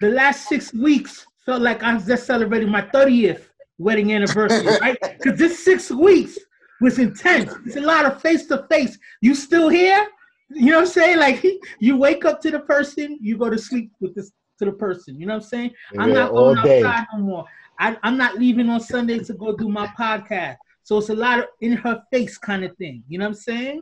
[0.01, 3.43] the last six weeks felt like I was just celebrating my 30th
[3.77, 4.97] wedding anniversary, right?
[5.01, 6.39] Because this six weeks
[6.82, 7.54] was intense.
[7.65, 8.98] It's a lot of face to face.
[9.22, 10.08] You still here?
[10.50, 11.17] You know what I'm saying?
[11.17, 11.46] Like
[11.80, 15.20] you wake up to the person, you go to sleep with this to the person.
[15.20, 15.72] You know what I'm saying?
[15.98, 17.46] I'm not going outside no more.
[17.80, 20.58] I, I'm not leaving on Sunday to go do my podcast.
[20.84, 23.04] So it's a lot of in her face kind of thing.
[23.08, 23.82] You know what I'm saying?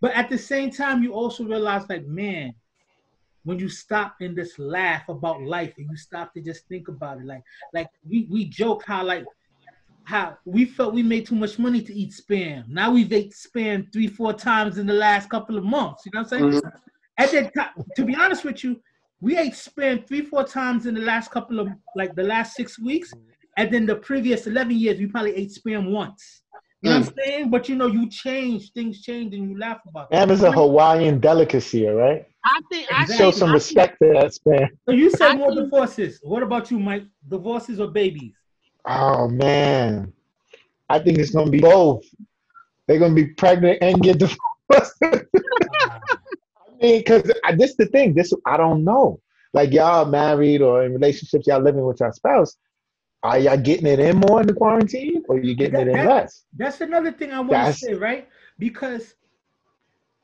[0.00, 2.54] But at the same time, you also realize, like, man,
[3.44, 7.18] when you stop and just laugh about life and you stop to just think about
[7.18, 9.24] it, like, like we, we joke how like
[10.06, 12.66] how we felt we made too much money to eat spam.
[12.68, 16.06] Now we've ate spam three, four times in the last couple of months.
[16.06, 16.62] You know what I'm saying?
[16.62, 16.72] Mhm.
[17.18, 18.80] At that time, to be honest with you,
[19.20, 22.78] we ate spam three, four times in the last couple of like the last six
[22.78, 23.12] weeks,
[23.56, 26.42] and then the previous eleven years we probably ate spam once.
[26.82, 27.50] You know what I'm saying?
[27.50, 30.14] But you know, you change, things change, and you laugh about it.
[30.14, 32.24] Spam is a Hawaiian delicacy, all right?
[32.44, 34.68] I think I Show think, some I respect to that spam.
[34.88, 36.20] So you said I more think- divorces.
[36.22, 37.04] What about you, Mike?
[37.28, 38.34] Divorces or babies?
[38.86, 40.12] Oh man,
[40.88, 42.04] I think it's gonna be both.
[42.86, 44.94] They're gonna be pregnant and get divorced.
[45.02, 46.00] I
[46.80, 47.22] mean, because
[47.56, 48.14] this the thing.
[48.14, 49.20] This I don't know.
[49.52, 52.56] Like y'all married or in relationships, y'all living with your spouse.
[53.22, 56.06] Are y'all getting it in more in the quarantine, or you getting it in That-
[56.06, 56.44] less?
[56.56, 58.28] That's another thing I want to say, right?
[58.58, 59.14] Because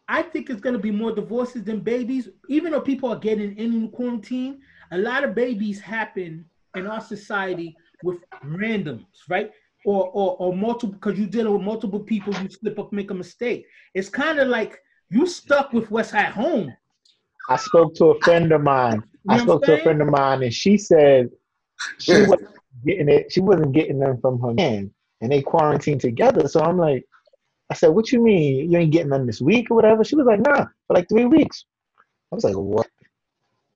[0.08, 2.28] I think it's going to be more divorces than babies.
[2.48, 4.60] Even though people are getting in quarantine,
[4.92, 6.44] a lot of babies happen
[6.76, 9.50] in our society with randoms, right?
[9.84, 13.14] Or or, or multiple because you deal with multiple people, you slip up, make a
[13.14, 13.66] mistake.
[13.94, 14.78] It's kind of like
[15.10, 16.72] you stuck with what's at home.
[17.48, 19.02] I spoke to a friend of mine.
[19.24, 21.30] You I know what I'm spoke to a friend of mine, and she said
[21.98, 22.48] she wasn't
[22.84, 23.32] getting it.
[23.32, 26.48] She wasn't getting them from her man, and they quarantined together.
[26.48, 27.04] So I'm like,
[27.70, 30.26] I said, "What you mean you ain't getting them this week or whatever?" She was
[30.26, 31.64] like, "Nah, for like three weeks."
[32.30, 32.88] I was like, "What?"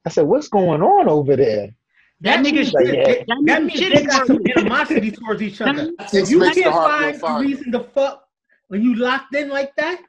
[0.04, 1.74] I said, "What's going on over there?"
[2.20, 2.74] That nigga shit.
[2.94, 3.04] yeah.
[3.04, 5.92] That that means shit they is got some animosity towards each other.
[5.98, 8.24] That If you can't find grow a reason to fuck
[8.68, 10.00] when you locked in like that,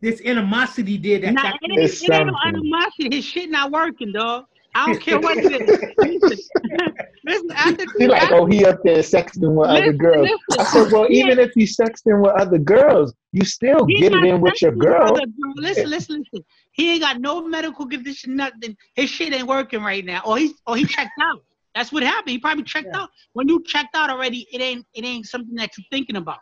[0.00, 3.16] this animosity there that Nah, got it ain't, It's it ain't no animosity.
[3.16, 4.44] His shit not working, dog.
[4.74, 5.78] I don't care what it is.
[6.02, 6.38] Listen,
[7.24, 10.64] listen after She like, after- "Oh, he up there sexting with other listen, girls." I
[10.64, 14.24] said, "Well, He even if you sexting with other girls, you still He get it
[14.24, 15.52] in with your girl." other girl.
[15.56, 16.44] Listen, listen, listen.
[16.72, 18.76] He ain't got no medical condition, nothing.
[18.94, 20.22] His shit ain't working right now.
[20.26, 21.42] Or he or he checked out.
[21.74, 22.30] That's what happened.
[22.30, 23.02] He probably checked Yeah.
[23.02, 23.10] out.
[23.32, 26.38] When you checked out already, it ain't it ain't something that you're thinking about.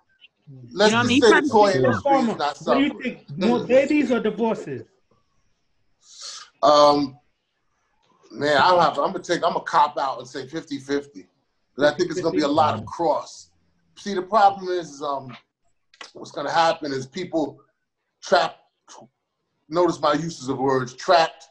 [0.48, 1.22] Let's You know what I just mean?
[1.22, 3.38] say the He toy probably- industry Farmer, what do you think?
[3.38, 4.82] More babies or divorces?
[6.62, 7.18] Um,
[8.30, 8.98] man, I don't have.
[8.98, 9.42] I'm gonna take.
[9.42, 11.26] I'm gonna cop out and say 50-50.
[11.74, 13.50] Because I think it's gonna be a lot of cross.
[13.96, 15.34] See, the problem is, is um,
[16.12, 17.60] what's gonna happen is people
[18.20, 18.58] trapped.
[19.68, 20.94] Notice my uses of words.
[20.94, 21.46] Trapped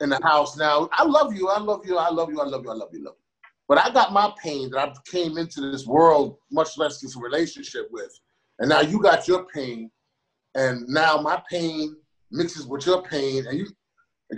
[0.00, 0.88] in the house now.
[0.92, 1.48] I love you.
[1.48, 1.98] I love you.
[1.98, 2.40] I love you.
[2.40, 2.70] I love you.
[2.70, 3.04] I love you.
[3.04, 3.32] Love you.
[3.68, 7.88] But I got my pain that I came into this world, much less this relationship
[7.90, 8.12] with.
[8.58, 9.90] And now you got your pain,
[10.54, 11.96] and now my pain
[12.30, 13.46] mixes with your pain.
[13.46, 13.66] And you,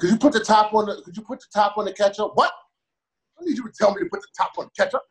[0.01, 1.03] could you put the top on the?
[1.05, 2.33] Could you put the top on the ketchup?
[2.35, 2.53] What?
[3.39, 5.03] I need you to tell me to put the top on the ketchup.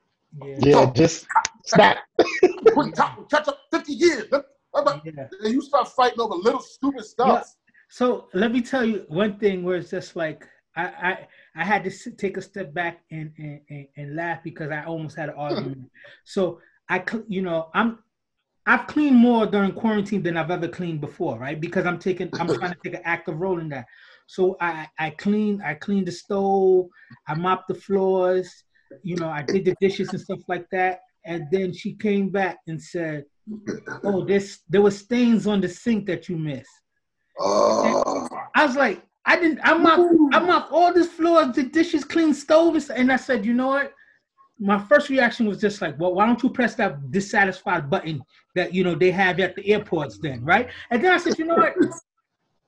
[0.43, 1.27] Yeah, yeah just
[1.65, 1.97] stop.
[2.17, 3.57] put the top on ketchup.
[3.71, 4.25] Fifty years.
[4.31, 5.27] Yeah.
[5.43, 7.55] And you start fighting over little stupid stuff.
[7.95, 11.81] So let me tell you one thing where it's just like I I, I had
[11.85, 15.29] to sit, take a step back and, and, and, and laugh because I almost had
[15.29, 15.41] an hmm.
[15.41, 15.89] argument.
[16.25, 17.99] so I you know I'm
[18.65, 21.57] I've cleaned more during quarantine than I've ever cleaned before, right?
[21.57, 23.85] Because I'm taking, I'm trying to take an active role in that.
[24.25, 26.87] So I, I cleaned, I cleaned the stove,
[27.27, 28.51] I mopped the floors,
[29.03, 31.01] you know, I did the dishes and stuff like that.
[31.25, 33.25] And then she came back and said,
[34.03, 36.81] "Oh, this there were stains on the sink that you missed."
[37.39, 38.27] Oh.
[38.55, 39.59] I was like, I didn't.
[39.63, 43.53] I mopped, I mopped all this floors, the dishes, clean stoves, and I said, you
[43.53, 43.93] know what?
[44.59, 48.23] my first reaction was just like, well, why don't you press that dissatisfied button
[48.55, 50.69] that you know they have at the airports then, right?
[50.91, 51.75] And then I said, you know what?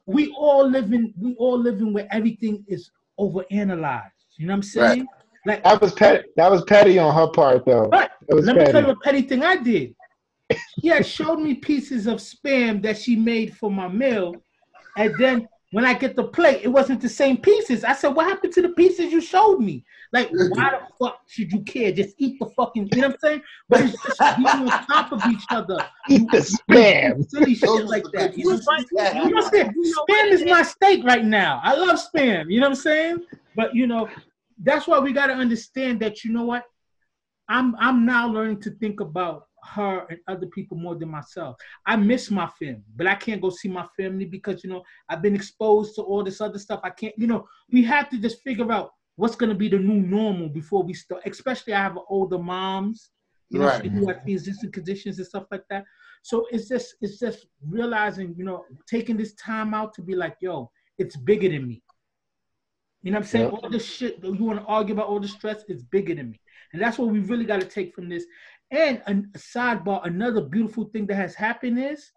[0.10, 4.04] We all live in we all live in where everything is overanalyzed.
[4.38, 5.00] You know what I'm saying?
[5.00, 5.08] Right.
[5.46, 6.30] Like that was petty.
[6.38, 7.90] That was petty on her part, though.
[7.92, 8.60] But let petty.
[8.68, 9.94] me tell you a petty thing I did.
[10.80, 14.34] She had showed me pieces of spam that she made for my meal,
[14.98, 17.84] and then when I get the plate, it wasn't the same pieces.
[17.84, 19.86] I said, "What happened to the pieces you showed me?
[20.14, 21.92] Like, why the fuck should you care?
[21.92, 23.42] Just eat the fucking." You know what I'm saying?
[23.70, 25.78] But it's just being on top of each other.
[26.10, 27.30] Eat the spam.
[27.30, 28.38] Silly shit like that.
[28.38, 29.74] You know what I'm saying?
[30.10, 31.60] Spam is my steak right now.
[31.64, 32.50] I love spam.
[32.50, 33.26] You know what I'm saying?
[33.56, 34.10] But you know,
[34.64, 36.24] that's why we got to understand that.
[36.24, 36.64] You know what?
[37.50, 41.58] I'm I'm now learning to think about her and other people more than myself.
[41.86, 45.22] I miss my family, but I can't go see my family because you know I've
[45.22, 46.82] been exposed to all this other stuff.
[46.84, 50.02] I can't, you know, we have to just figure out what's gonna be the new
[50.02, 51.24] normal before we start.
[51.26, 53.12] Especially I have older moms,
[53.50, 53.86] you know, right.
[53.86, 55.84] who have existing conditions and stuff like that.
[56.24, 60.38] So it's just it's just realizing, you know, taking this time out to be like,
[60.42, 61.82] yo, it's bigger than me.
[63.04, 63.52] You know what I'm saying?
[63.52, 63.64] Yep.
[63.64, 66.42] All this shit you want to argue about all the stress is bigger than me.
[66.74, 68.26] And that's what we really got to take from this.
[68.72, 72.12] And a sidebar, another beautiful thing that has happened is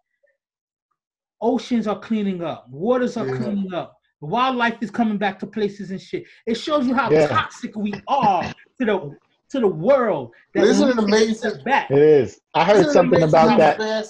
[1.41, 3.37] oceans are cleaning up, waters are yeah.
[3.37, 6.25] cleaning up, wildlife is coming back to places and shit.
[6.45, 7.27] It shows you how yeah.
[7.27, 8.43] toxic we are
[8.79, 9.17] to the
[9.49, 10.33] to the world.
[10.53, 11.63] That Isn't it amazing?
[11.63, 11.91] Back.
[11.91, 12.39] It is.
[12.53, 14.07] I heard Isn't something about that.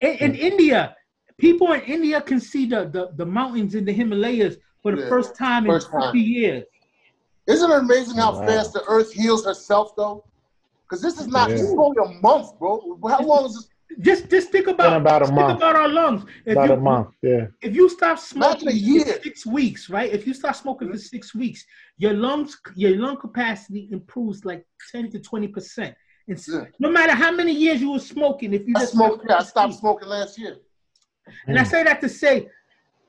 [0.00, 0.38] In, in, mm.
[0.38, 0.96] India,
[1.38, 5.08] people in India can see the, the, the mountains in the Himalayas for the yeah.
[5.08, 6.16] first time first in 50 time.
[6.16, 6.64] years.
[7.46, 8.46] Isn't it amazing how wow.
[8.46, 10.24] fast the earth heals herself though?
[10.90, 11.56] Because this is not yeah.
[11.56, 12.98] this is only a month, bro.
[13.08, 13.68] How long is this?
[14.00, 15.58] Just just think about about a month.
[15.58, 16.24] about our lungs.
[16.44, 17.46] If about you, a month, yeah.
[17.60, 19.20] If you stop smoking a year.
[19.22, 20.12] six weeks, right?
[20.12, 21.64] If you stop smoking for six weeks,
[21.98, 25.94] your lungs your lung capacity improves like ten to twenty percent.
[26.26, 26.64] Yeah.
[26.78, 29.42] No matter how many years you were smoking, if you I just smoked, yeah, I
[29.42, 30.56] stopped smoking last year.
[31.46, 31.60] And mm.
[31.60, 32.48] I say that to say,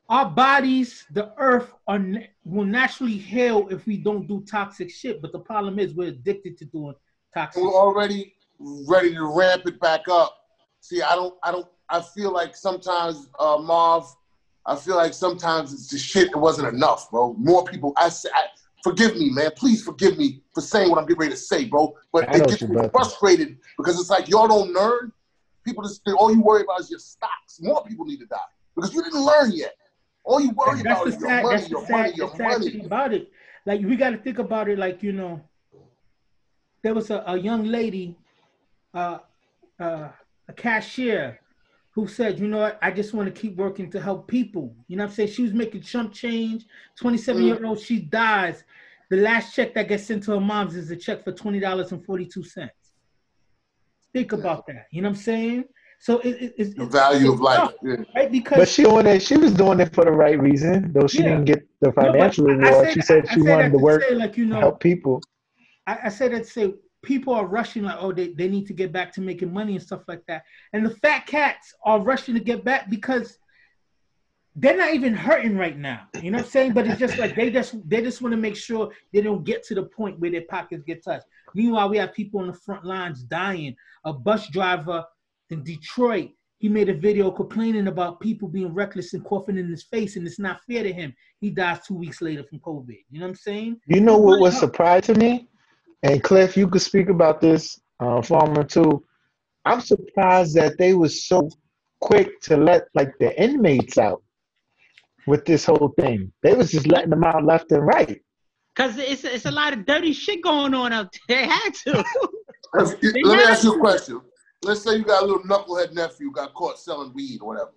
[0.09, 2.03] our bodies, the earth, are
[2.43, 5.21] will naturally heal if we don't do toxic shit.
[5.21, 6.95] But the problem is, we're addicted to doing
[7.33, 7.63] Toxic.
[7.63, 10.35] We're already ready to ramp it back up.
[10.81, 14.05] See, I don't, I don't, I feel like sometimes, uh, Marv,
[14.65, 17.33] I feel like sometimes it's the shit that wasn't enough, bro.
[17.33, 18.45] More people, I, I
[18.83, 19.51] forgive me, man.
[19.55, 21.95] Please forgive me for saying what I'm getting ready to say, bro.
[22.13, 25.11] But I it gets me frustrated because it's like y'all don't learn.
[25.65, 27.59] People just all you worry about is your stocks.
[27.61, 28.37] More people need to die
[28.75, 29.75] because you didn't learn yet.
[30.23, 32.81] All you worry about is your money, your money, your money.
[32.81, 33.31] About it,
[33.65, 35.41] like we got to think about it, like you know,
[36.83, 38.17] there was a, a young lady,
[38.93, 39.19] uh,
[39.79, 40.09] uh,
[40.47, 41.39] a cashier,
[41.91, 44.73] who said, you know what, I just want to keep working to help people.
[44.87, 45.29] You know what I'm saying?
[45.29, 46.65] She was making chump change.
[46.97, 48.63] 27 year old, she dies.
[49.09, 52.69] The last check that gets sent to her mom's is a check for $20.42.
[54.13, 54.87] Think about that.
[54.91, 55.65] You know what I'm saying?
[55.99, 57.95] So it, it, it's the value of life, tough, yeah.
[58.15, 58.31] right?
[58.31, 59.21] Because but she doing it.
[59.21, 61.29] She was doing it for the right reason, though she yeah.
[61.29, 62.85] didn't get the financial no, reward.
[62.87, 65.21] Said, she said she wanted to work, say, like you know, help people.
[65.87, 68.91] I, I that to say people are rushing like, oh, they, they need to get
[68.91, 70.43] back to making money and stuff like that.
[70.73, 73.37] And the fat cats are rushing to get back because
[74.55, 76.07] they're not even hurting right now.
[76.21, 76.73] You know what I'm saying?
[76.73, 79.63] But it's just like they just they just want to make sure they don't get
[79.67, 81.25] to the point where their pockets get touched.
[81.55, 83.75] Meanwhile, we have people on the front lines dying.
[84.03, 85.05] A bus driver
[85.51, 89.83] in Detroit, he made a video complaining about people being reckless and coughing in his
[89.83, 91.13] face, and it's not fair to him.
[91.39, 92.97] He dies two weeks later from COVID.
[93.09, 93.79] You know what I'm saying?
[93.87, 95.47] You know what was surprising me?
[96.03, 99.03] And Cliff, you could speak about this, uh, Farmer too.
[99.65, 101.49] I'm surprised that they was so
[101.99, 104.23] quick to let like the inmates out
[105.27, 106.31] with this whole thing.
[106.41, 108.19] They was just letting them out left and right.
[108.75, 111.41] Cause it's it's a lot of dirty shit going on out there.
[111.41, 112.03] They had to.
[112.73, 114.21] Let They me had ask you a question.
[114.63, 117.71] Let's say you got a little knucklehead nephew got caught selling weed or whatever.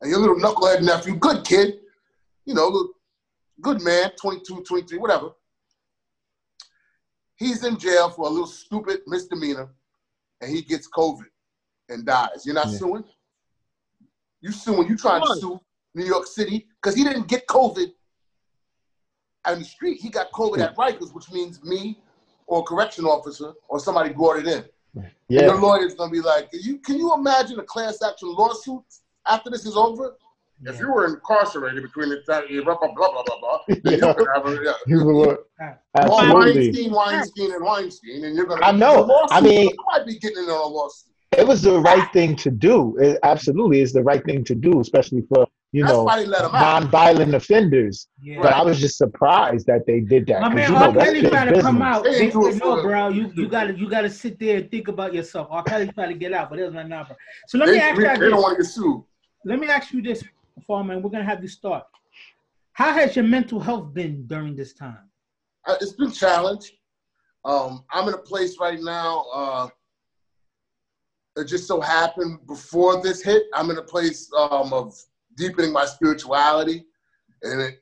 [0.00, 1.80] And your little knucklehead nephew, good kid,
[2.46, 2.92] you know,
[3.60, 5.30] good man, 22, 23, whatever.
[7.44, 9.68] He's in jail for a little stupid misdemeanor
[10.40, 11.26] and he gets COVID
[11.90, 12.46] and dies.
[12.46, 12.78] You're not Yeah.
[12.78, 13.04] suing?
[14.40, 15.60] You suing, you trying to sue
[15.94, 17.92] New York City because he didn't get COVID
[19.44, 20.00] on the street.
[20.00, 22.02] He got COVID at Rikers, which means me
[22.46, 24.64] or a correction officer or somebody brought it in.
[25.42, 28.84] And the lawyer's gonna be like, you, can you imagine a class action lawsuit
[29.26, 30.16] after this is over?
[30.66, 33.90] If you were incarcerated between the time, blah, blah, blah, blah, blah, blah, then you
[34.06, 34.14] Yeah.
[34.14, 34.72] could have a, yeah.
[34.86, 35.76] you were- Right.
[35.94, 36.62] Well, absolutely.
[36.66, 38.64] Weinstein, Weinstein, and Weinstein, and you're gonna.
[38.64, 38.96] I know.
[38.96, 41.10] the lawsuit, I mean- you might be getting in on a lawsuit.
[41.36, 42.96] It was the right thing to do.
[42.98, 46.32] It absolutely is the right thing to do, especially for you That's know why they
[46.32, 46.52] out.
[46.52, 48.06] non-violent offenders.
[48.22, 48.40] Yeah.
[48.40, 50.92] But I was just surprised that they did that My because man you know R.
[50.92, 52.04] that's Kelly big trying to come out.
[52.04, 55.12] They They said, no, bro, you, you gotta you gotta sit there and think about
[55.12, 55.48] yourself.
[55.50, 55.64] R.
[55.64, 57.16] Kelly trying to get out, but it was like, nah, bro.
[57.48, 58.04] So let They, me ask you.
[58.06, 59.02] they you don't want to get sued.
[59.44, 60.22] Let me ask you this,
[60.66, 60.98] Farmer.
[60.98, 61.84] We're gonna have you start.
[62.72, 65.10] How has your mental health been during this time?
[65.66, 66.72] Uh, It's been challenged.
[67.44, 69.26] Um, I'm in a place right now.
[69.32, 69.68] Uh,
[71.36, 74.94] it just so happened before this hit, I'm in a place um, of
[75.36, 76.86] deepening my spirituality.
[77.42, 77.80] And it,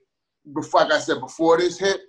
[0.73, 2.01] like I said, before this hit,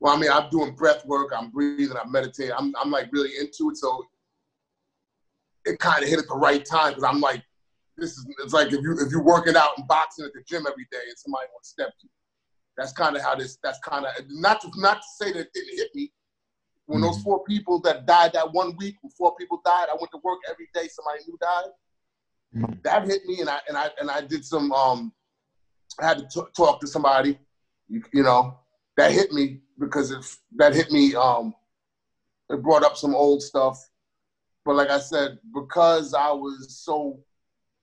[0.00, 3.30] well, I mean, I'm doing breath work, I'm breathing, I'm meditating, I'm, I'm like really
[3.40, 3.76] into it.
[3.76, 4.04] So
[5.64, 7.42] it kind of hit at the right time because I'm like,
[7.96, 10.66] this is it's like if you if you're working out and boxing at the gym
[10.66, 12.08] every day and somebody wants to step you.
[12.76, 13.58] That's kind of how this.
[13.62, 16.12] That's kind of not to not to say that it didn't hit me.
[16.86, 17.22] When those Mhm.
[17.24, 20.40] four people that died that one week, when four people died, I went to work
[20.48, 20.88] every day.
[20.88, 21.70] Somebody new died.
[22.54, 22.82] Mhm.
[22.82, 24.72] That hit me, and I and I and I did some.
[24.72, 25.12] Um,
[26.00, 27.38] I had to t- talk to somebody.
[27.88, 28.58] You, you know,
[28.96, 31.54] that hit me because if that hit me, um,
[32.48, 33.78] it brought up some old stuff.
[34.64, 37.22] But like I said, because I was so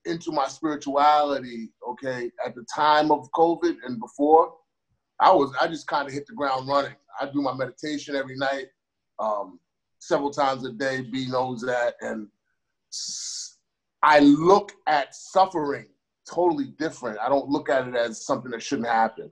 [0.04, 4.54] into my spirituality, okay, at the time of COVID and before,
[5.20, 6.94] I was I just kind of hit the ground running.
[7.20, 8.66] I do my meditation every night,
[9.18, 9.58] um,
[9.98, 11.02] several times a day.
[11.02, 12.28] B knows that, and
[14.02, 15.86] I look at suffering
[16.28, 17.18] totally different.
[17.18, 19.30] I don't look at it as something that shouldn't happen.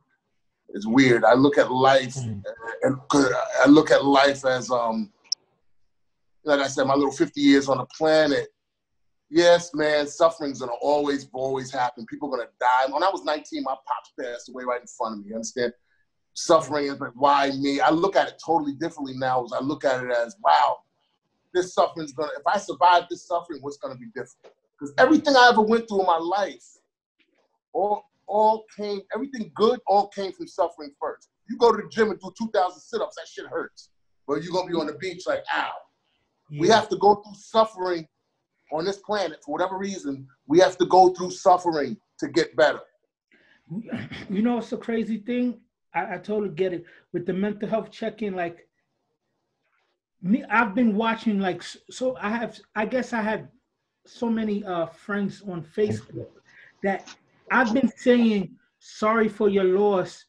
[0.70, 1.24] It's weird.
[1.24, 2.44] I look at life, and
[2.83, 3.33] and 'cause
[3.64, 5.11] I look at life as um,
[6.44, 8.48] like I said, my little 50 years on the planet.
[9.30, 12.06] Yes, man, suffering's gonna always, always happen.
[12.06, 12.90] People are gonna die.
[12.90, 15.28] When I was 19, my pops passed away right in front of me.
[15.28, 15.72] You understand?
[16.32, 17.80] Suffering is like, why me?
[17.80, 19.44] I look at it totally differently now.
[19.44, 20.78] As I look at it as, wow,
[21.52, 22.32] this suffering's gonna.
[22.38, 24.54] If I survive this suffering, what's gonna be different?
[24.78, 26.64] Because everything I ever went through in my life,
[27.74, 29.02] all, all came.
[29.14, 31.28] Everything good, all came from suffering first.
[31.50, 33.90] You go to the gym and do 2,000 sit-ups, that shit hurts.
[34.26, 35.72] But you're gonna be on the beach like, ow.
[36.50, 38.08] We have to go through suffering
[38.72, 40.26] on this planet for whatever reason.
[40.46, 42.81] We have to go through suffering to get better.
[44.31, 45.61] you know it's a crazy thing
[45.94, 48.66] I, I totally get it with the mental health check-in like
[50.22, 53.46] me i've been watching like so i have i guess i have
[54.07, 56.28] so many uh friends on facebook
[56.83, 57.14] that
[57.50, 60.24] i've been saying sorry for your loss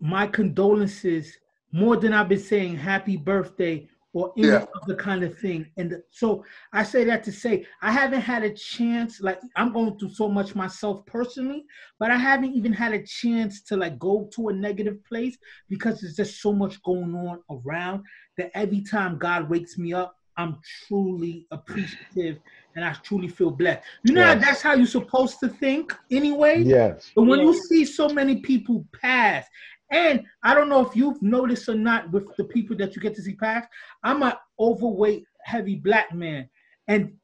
[0.00, 1.36] my condolences
[1.72, 4.64] more than i've been saying happy birthday or any Yeah.
[4.82, 8.52] other kind of thing and so i say that to say i haven't had a
[8.72, 11.60] chance like i'm going through so much myself personally
[12.00, 15.36] but I haven't even had a chance to like go to a negative place
[15.72, 18.04] because there's just so much going on around
[18.36, 20.52] that every time God wakes me up, I'm
[20.86, 22.36] truly appreciative
[22.74, 23.82] and I truly feel blessed.
[24.04, 24.44] You know, Yes.
[24.44, 26.62] that's how you're supposed to think anyway.
[26.62, 27.10] Yes.
[27.16, 29.46] But when you see so many people pass,
[29.90, 33.14] and I don't know if you've noticed or not with the people that you get
[33.16, 33.66] to see pass,
[34.02, 36.48] I'm an overweight, heavy black man.
[36.88, 37.14] And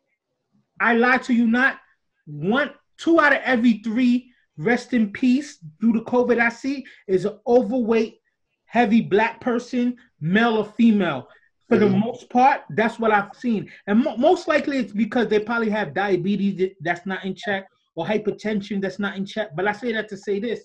[0.80, 1.78] I lie to you not,
[2.26, 7.24] one, two out of every three rest in peace due to COVID I see is
[7.24, 8.18] an overweight,
[8.66, 11.28] heavy black person, male or female.
[11.68, 12.00] For the Mhm.
[12.00, 13.70] most part, that's what I've seen.
[13.86, 18.04] And mo- most likely it's because they probably have diabetes that's not in check or
[18.06, 19.56] hypertension that's not in check.
[19.56, 20.64] But I say that to say this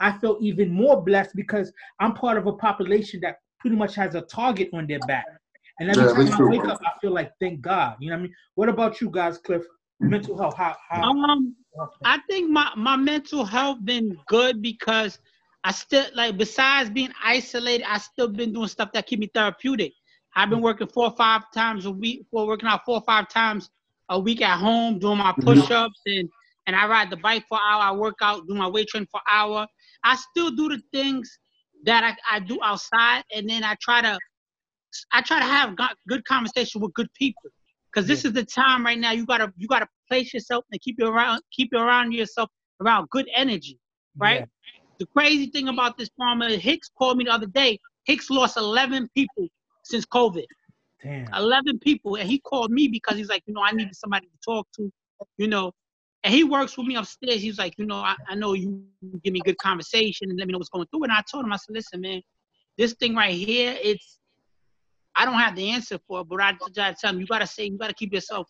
[0.00, 4.14] I feel even more blessed because I'm part of a population that pretty much has
[4.14, 5.26] a target on their back.
[5.80, 6.48] And every Yeah, time I too.
[6.48, 7.96] wake up, I feel like, thank God.
[8.00, 8.34] You know what I mean?
[8.54, 9.62] What about you guys, Cliff?
[10.00, 10.76] Mental health, how?
[10.90, 11.54] how Um,
[12.04, 15.18] I think my, my mental health been good because
[15.64, 19.92] I still like besides being isolated, I still been doing stuff that keep me therapeutic.
[20.36, 23.28] I've been working four or five times a week, for working out four or five
[23.28, 23.70] times
[24.10, 25.42] a week at home, doing my Mhm.
[25.42, 26.28] push-ups and
[26.68, 27.82] and I ride the bike for an hour.
[27.82, 29.66] I work out, do my weight training for an hour.
[30.06, 31.38] I still do the things
[31.84, 34.18] that I, I do outside, and then I try to
[35.12, 37.50] I try to have go- good conversation with good people
[37.92, 39.10] because this is the time right now.
[39.10, 42.48] You gotta you gotta place yourself and keep you around keep you around yourself
[42.80, 43.78] around good energy,
[44.16, 44.40] right?
[44.40, 44.46] Yeah.
[44.98, 47.78] The crazy thing about this farmer, uh, Hicks called me the other day.
[48.04, 49.48] Hicks lost 11 people
[49.82, 50.46] since COVID.
[51.02, 51.34] Damn.
[51.34, 54.38] 11 people, and he called me because he's like, you know, I needed somebody to
[54.44, 54.90] talk to,
[55.36, 55.72] you know.
[56.26, 57.40] And he works with me upstairs.
[57.40, 58.82] He's like, you know, I, I know you
[59.22, 61.04] give me good conversation and let me know what's going through.
[61.04, 62.20] And I told him, I said, listen, man,
[62.76, 64.18] this thing right here, it's
[65.14, 67.66] I don't have the answer for it, but I to tell him you gotta say
[67.66, 68.48] you gotta keep yourself,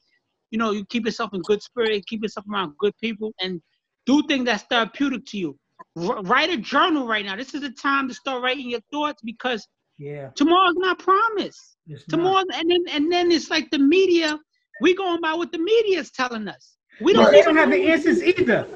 [0.51, 3.61] you know, you keep yourself in good spirit, keep yourself around good people, and
[4.07, 5.59] do things that's therapeutic to you.
[5.99, 7.37] R- write a journal right now.
[7.37, 9.69] This is the time to start writing your thoughts because
[9.99, 10.31] Yeah.
[10.35, 11.77] tomorrow's not promised.
[11.87, 12.17] It's not.
[12.17, 14.39] Tomorrow, and then and then it's like the media.
[14.81, 16.76] We going by what the media is telling us.
[17.01, 17.27] We don't.
[17.33, 17.45] Right.
[17.45, 18.67] Don't have the answers either.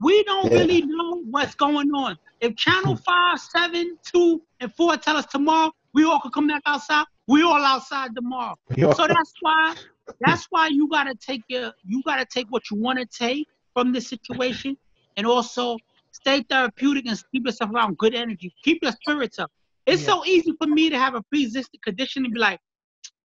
[0.00, 0.58] We don't Yeah.
[0.58, 2.18] really know what's going on.
[2.40, 3.02] If Channel hmm.
[3.02, 7.42] Five, Seven, Two, and Four tell us tomorrow we all could come back outside, we
[7.42, 8.54] all outside tomorrow.
[8.94, 9.74] So that's why
[10.20, 13.92] that's why you gotta take your you gotta take what you want to take from
[13.92, 14.76] this situation,
[15.16, 15.78] and also
[16.12, 18.54] stay therapeutic and keep yourself around good energy.
[18.62, 19.50] Keep your spirits up.
[19.86, 20.14] It's Yeah.
[20.14, 22.60] so easy for me to have a pre-existing condition and be like,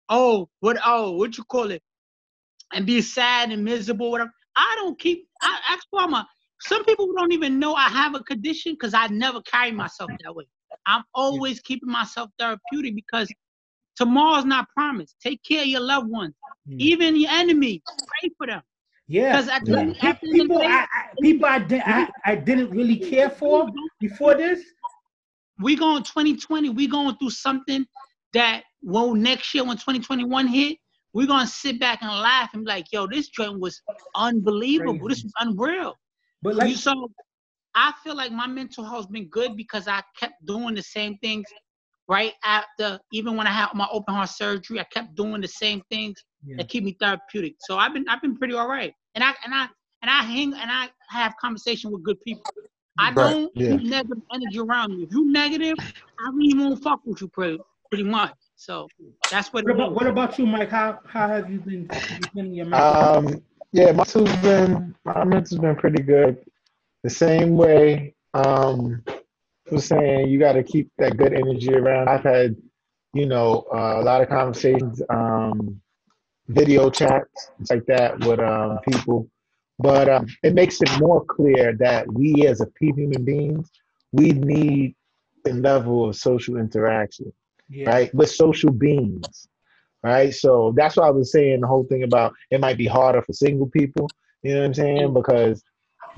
[0.08, 1.82] oh, what oh, what you call it,
[2.74, 4.32] and be sad and miserable, whatever.
[4.56, 5.26] I don't keep.
[5.42, 6.28] I ask Mama.
[6.60, 10.34] Some people don't even know I have a condition because I never carry myself that
[10.34, 10.46] way.
[10.86, 13.32] I'm always keeping myself therapeutic because
[13.96, 15.16] tomorrow's not promised.
[15.22, 16.34] Take care of your loved ones,
[16.68, 16.80] Mm.
[16.80, 17.82] even your enemies.
[18.22, 18.62] Pray for them
[19.08, 19.32] Yeah.
[19.32, 19.74] because at Yeah.
[19.74, 23.30] the of the People, day, I, I, people I, di- I, I didn't really care
[23.30, 23.68] for
[24.00, 24.62] before this.
[25.60, 26.70] we going 2020.
[26.70, 27.86] We going through something
[28.34, 30.78] that when next year when 2021 hit,
[31.14, 33.80] we're gonna sit back and laugh and be like, "Yo, this joint was
[34.16, 35.08] unbelievable.
[35.08, 35.94] This was unreal."
[36.42, 37.10] But you like, so
[37.74, 41.46] I feel like my mental health's been good because I kept doing the same things
[42.08, 45.82] right after even when I had my open heart surgery, I kept doing the same
[45.90, 46.56] things yeah.
[46.58, 47.54] that keep me therapeutic.
[47.60, 48.92] So I've been I've been pretty all right.
[49.14, 49.68] And I and I
[50.02, 52.44] and I hang and I have conversation with good people.
[52.98, 53.76] I Right, don't yeah.
[53.76, 55.04] keep negative energy around me.
[55.04, 57.58] If you negative, I really won't fuck with you pretty
[57.88, 58.34] pretty much.
[58.56, 58.88] So
[59.30, 60.70] that's what what about what about you, Mike?
[60.70, 62.88] How how have you been defending your mental?
[62.88, 63.42] Um,
[63.72, 66.44] yeah, my mental's been my mental's been pretty good.
[67.02, 69.02] The same way um
[69.70, 72.08] was saying you got to keep that good energy around.
[72.08, 72.56] I've had,
[73.14, 75.80] you know, uh, a lot of conversations, um,
[76.48, 79.28] video chats, like that with um, people.
[79.78, 83.70] But um, it makes it more clear that we as a pe- human beings,
[84.12, 84.94] we need
[85.46, 87.32] a level of social interaction
[87.72, 87.90] yeah.
[87.90, 88.14] right?
[88.14, 89.48] We're social beings,
[90.02, 90.34] right?
[90.34, 93.32] So that's why I was saying the whole thing about it might be harder for
[93.32, 94.08] single people.
[94.42, 94.96] You know what I'm saying?
[94.98, 95.14] Mm-hmm.
[95.14, 95.62] Because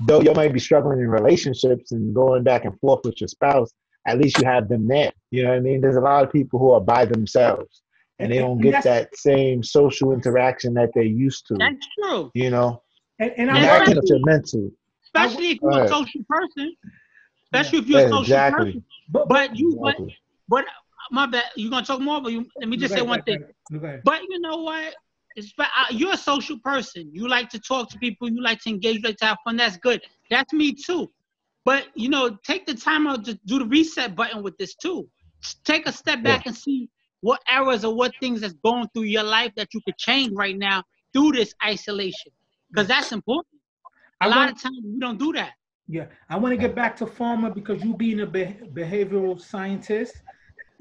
[0.01, 3.71] though you might be struggling in relationships and going back and forth with your spouse,
[4.07, 5.11] at least you have them there.
[5.31, 5.81] You know what I mean?
[5.81, 7.81] There's a lot of people who are by themselves
[8.19, 11.55] and they don't get that same social interaction that they used to.
[11.55, 12.31] That's true.
[12.33, 12.81] You know,
[13.19, 14.71] And, and and I that affect mental.
[15.03, 16.75] Especially if you're a social person.
[17.45, 18.65] Especially if you're Yeah, a social exactly.
[18.65, 18.85] person.
[19.09, 19.95] but, But you but
[20.47, 20.65] but
[21.11, 21.45] my bad.
[21.55, 23.43] You gonna talk more, but you let me just say Right, one right, thing.
[23.81, 23.99] right.
[24.03, 24.93] But you know what?
[25.35, 27.09] It's, uh, you're a social person.
[27.13, 28.29] You like to talk to people.
[28.29, 28.97] You like to engage.
[28.97, 29.57] You like to have fun.
[29.57, 30.01] That's good.
[30.29, 31.11] That's me too.
[31.65, 35.07] But you know, take the time out to do the reset button with this too.
[35.63, 36.89] Take a step back and see
[37.21, 40.57] what errors or what things that's going through your life that you could change right
[40.57, 40.83] now
[41.13, 42.31] through this isolation,
[42.71, 43.59] because that's important.
[44.21, 45.53] A I lot want- of times we don't do that.
[45.87, 50.15] Yeah, I want to get back to Farmer because you being a be- behavioral scientist,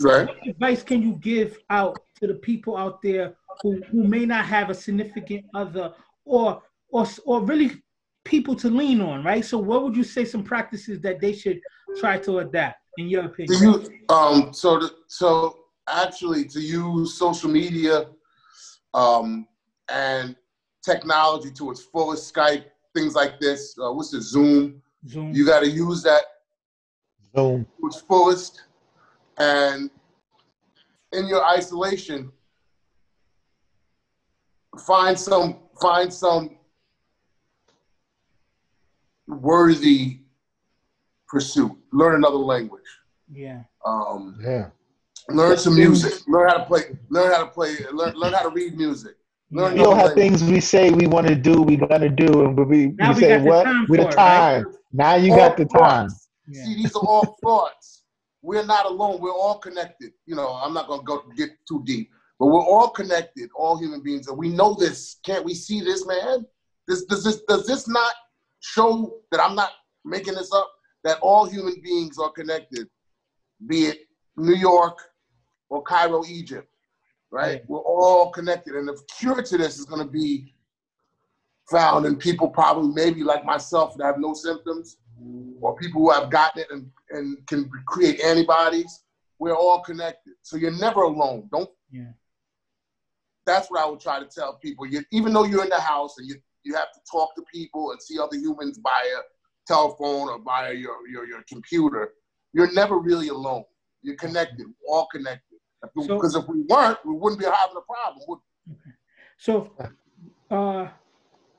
[0.01, 0.26] Right.
[0.26, 4.45] what advice can you give out to the people out there who, who may not
[4.45, 7.82] have a significant other or or or really
[8.24, 9.45] people to lean on, right?
[9.45, 11.61] So what would you say some practices that they should
[11.99, 13.62] try to adapt in your To opinion?
[13.62, 18.07] use, um, so to, so actually to use social media,
[18.95, 19.47] um,
[19.90, 20.34] and
[20.84, 22.64] technology to its fullest, Skype,
[22.95, 23.76] things like this.
[23.78, 24.80] Uh, what's the Zoom?
[25.07, 25.34] Zoom.
[25.34, 26.22] You got to use that
[27.36, 27.66] Zoom.
[27.80, 28.62] to its fullest,
[29.39, 29.91] and
[31.12, 32.30] in your isolation,
[34.87, 36.57] find some find some
[39.26, 40.20] worthy
[41.28, 41.72] pursuit.
[41.93, 42.82] Learn another language.
[43.30, 43.62] yeah.
[43.85, 44.70] Um, Yeah.
[45.28, 46.14] learn some music.
[46.28, 46.97] Learn how to play.
[47.11, 47.76] Learn how to play.
[47.93, 49.16] Learn, learn how to read music.
[49.51, 50.41] Learn We don't have language.
[50.41, 53.20] things we say we want to do, we gotta do, and we, Now we we
[53.20, 53.64] say got the what?
[53.64, 54.64] time With for the it, right?
[54.64, 54.74] time.
[54.93, 56.09] Now you All got the time.
[56.49, 56.64] Yeah.
[56.64, 58.03] See, these are all thoughts.
[58.45, 59.22] We're not alone.
[59.22, 60.12] We're all connected.
[60.26, 63.49] You know, I'm not gonna go get too deep, but we're all connected.
[63.57, 65.16] All human beings, and we know this.
[65.24, 66.45] Can't we see this, man?
[66.86, 68.12] This does this does this not
[68.61, 69.70] show that I'm not
[70.05, 70.70] making this up?
[71.05, 72.86] That all human beings are connected.
[73.66, 74.01] be it
[74.36, 74.99] New York
[75.70, 76.68] or Cairo, Egypt,
[77.30, 77.62] right?
[77.66, 78.74] We're all connected.
[78.74, 80.55] And the cure to this is going to be
[81.70, 84.99] found in people probably maybe like myself that have no symptoms
[85.61, 89.03] or people who have gotten it and, and can create antibodies.
[89.39, 90.35] We're all connected.
[90.43, 91.49] So you're never alone.
[91.51, 91.71] Don't.
[91.91, 92.12] Yeah.
[93.47, 94.87] That's what I would try to tell people.
[94.87, 97.93] You, even though you're in the house and you, you have to talk to people
[97.93, 99.21] and see other humans via
[99.67, 102.12] telephone or via your, your, your computer,
[102.53, 103.65] you're never really alone.
[104.03, 105.59] You're connected, we're all connected.
[105.95, 108.41] Because so, if we weren't, we wouldn't be having a problem.
[108.71, 108.91] Okay.
[109.37, 109.71] So,
[110.51, 110.89] uh,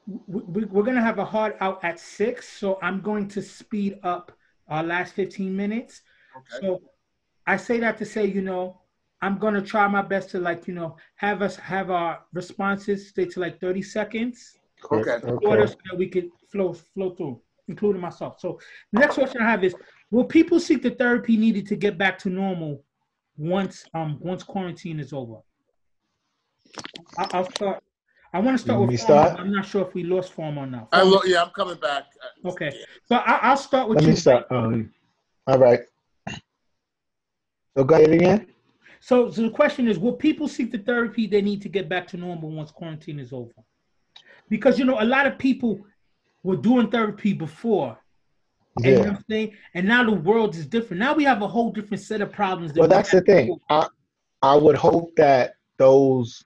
[0.07, 3.99] we, are going to have a hard out at six, so I'm going to speed
[4.03, 4.31] up
[4.67, 6.01] our last 15 minutes.
[6.35, 6.67] Okay.
[6.67, 6.81] So,
[7.47, 8.81] I say that to say, you know,
[9.21, 13.09] I'm going to try my best to like, you know, have us have our responses
[13.09, 14.57] stay to like 30 seconds.
[14.91, 15.11] Okay.
[15.11, 15.21] okay.
[15.21, 18.39] So that we could flow flow through, including myself.
[18.39, 18.59] So,
[18.91, 19.75] next question I have is
[20.11, 22.83] Will people seek the therapy needed to get back to normal
[23.37, 25.37] once um once quarantine is over?
[27.17, 27.83] I, will start.
[28.35, 28.99] I want to start with.
[28.99, 29.39] Start?
[29.39, 30.89] I'm not sure if we lost form or not.
[30.91, 32.03] I lo- yeah, I'm coming back.
[32.43, 32.71] Okay,
[33.05, 34.09] so I, will start with Let you.
[34.09, 34.45] me start.
[34.49, 34.91] Um,
[35.47, 35.79] all right.
[37.77, 38.47] So go ahead again.
[38.99, 42.07] So, so the question is, will people seek the therapy they need to get back
[42.09, 43.53] to normal once quarantine is over?
[44.49, 45.85] Because you know, a lot of people
[46.43, 47.97] were doing therapy before
[48.79, 48.87] yeah.
[48.87, 49.51] You know what I'm saying?
[49.73, 50.99] And now the world is different.
[50.99, 52.73] Now we have a whole different set of problems.
[52.73, 53.57] That well, that's the thing.
[53.69, 53.87] I,
[54.41, 56.43] I would hope that those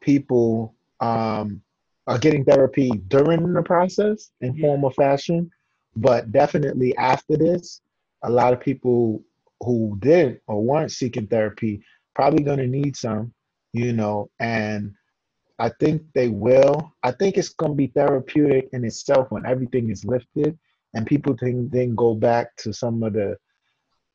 [0.00, 1.62] people um,
[2.06, 5.50] are getting therapy during the process in formal fashion,
[5.96, 7.80] but definitely after this,
[8.22, 9.22] a lot of people
[9.60, 11.82] who did or weren't seeking therapy
[12.14, 13.32] probably going to need some,
[13.72, 14.94] you know, and
[15.58, 16.92] I think they will.
[17.02, 20.58] I think it's going to be therapeutic in itself when everything is lifted
[20.94, 23.36] and people can then go back to some of the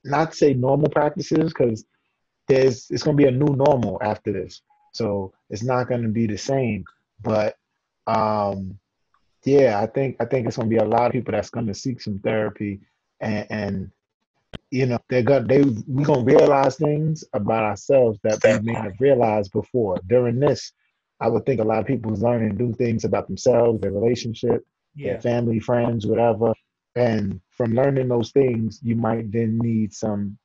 [0.03, 1.85] not say normal practices because
[2.47, 4.61] there's it's going to be a new normal after this
[4.95, 6.83] so it's not going to be the same
[7.21, 7.55] but
[8.07, 8.77] um
[9.43, 11.67] yeah i think i think it's going to be a lot of people that's going
[11.67, 12.79] to seek some therapy
[13.19, 13.91] and, and
[14.71, 18.99] you know they're gonna they we gonna realize things about ourselves that we may have
[18.99, 20.71] realized before during this
[21.19, 23.91] i would think a lot of people is learning to do things about themselves their
[23.91, 24.65] relationship
[24.95, 25.13] yeah.
[25.13, 26.53] their family friends whatever
[26.95, 30.37] and from learning those things, you might then need some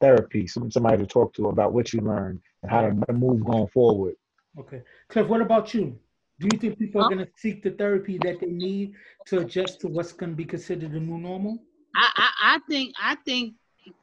[0.00, 4.14] therapy, somebody to talk to about what you learned and how to move going forward.
[4.58, 4.82] Okay.
[5.08, 5.98] Cliff, what about you?
[6.40, 8.94] Do you think people are going to seek the therapy that they need
[9.26, 11.62] to adjust to what's going to be considered a new normal?
[11.96, 13.54] I, I, I think I think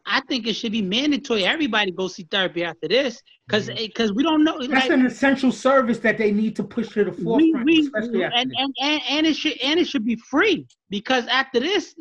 [0.06, 1.46] I think it should be mandatory.
[1.46, 4.18] Everybody go see therapy after this, because because mm-hmm.
[4.18, 4.60] we don't know.
[4.60, 8.24] That's like, an essential service that they need to push to the forefront, we, we,
[8.24, 11.96] and, and, and and it should and it should be free because after this,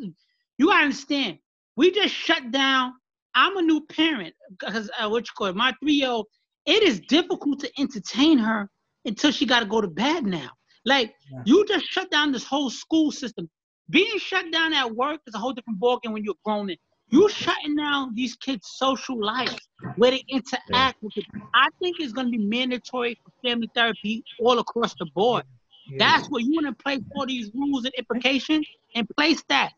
[0.57, 1.39] you gotta understand.
[1.75, 2.93] We just shut down.
[3.35, 6.27] I'm a new parent because uh, what you call it, my three year old.
[6.65, 8.69] It is difficult to entertain her
[9.05, 10.49] until she got to go to bed now.
[10.85, 11.41] Like yeah.
[11.45, 13.49] you just shut down this whole school system.
[13.89, 16.69] Being shut down at work is a whole different ballgame when you're grown.
[16.69, 16.77] In.
[17.09, 19.57] You shutting down these kids' social life
[19.97, 20.91] where they interact yeah.
[21.01, 21.25] with it.
[21.53, 25.43] I think it's going to be mandatory for family therapy all across the board.
[25.89, 25.97] Yeah.
[25.99, 28.65] That's what you want to place all these rules and implications
[28.95, 29.73] and place that.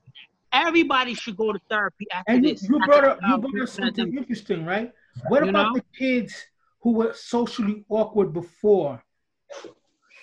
[0.53, 2.63] Everybody should go to therapy after and this.
[2.63, 4.91] You, brought up, you brought up something interesting, right?
[5.27, 5.81] What you about know?
[5.81, 6.33] the kids
[6.81, 9.03] who were socially awkward before,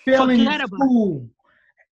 [0.04, 1.28] failing in school,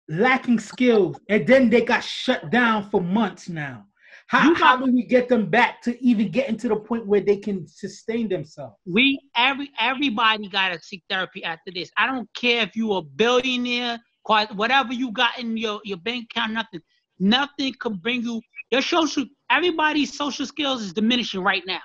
[0.07, 3.85] lacking skills, and then they got shut down for months now?
[4.27, 7.21] How, got, how do we get them back to even getting to the point where
[7.21, 8.75] they can sustain themselves?
[8.85, 11.89] We every everybody got to seek therapy after this.
[11.97, 13.99] I don't care if you a billionaire,
[14.53, 16.81] whatever you got in your, your bank account, nothing.
[17.19, 18.41] Nothing can bring you
[18.71, 19.25] your social.
[19.49, 21.79] Everybody's social skills is diminishing right now.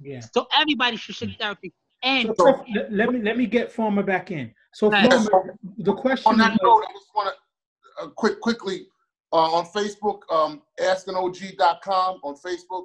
[0.00, 0.20] Yeah.
[0.34, 1.72] So everybody should seek therapy.
[2.02, 4.52] And so, let me let me get Farmer back in.
[4.74, 6.32] So Farmer, the question.
[6.32, 8.86] On that note, I just want to uh, quick quickly
[9.32, 12.84] uh, on Facebook, um, askinog.com on Facebook.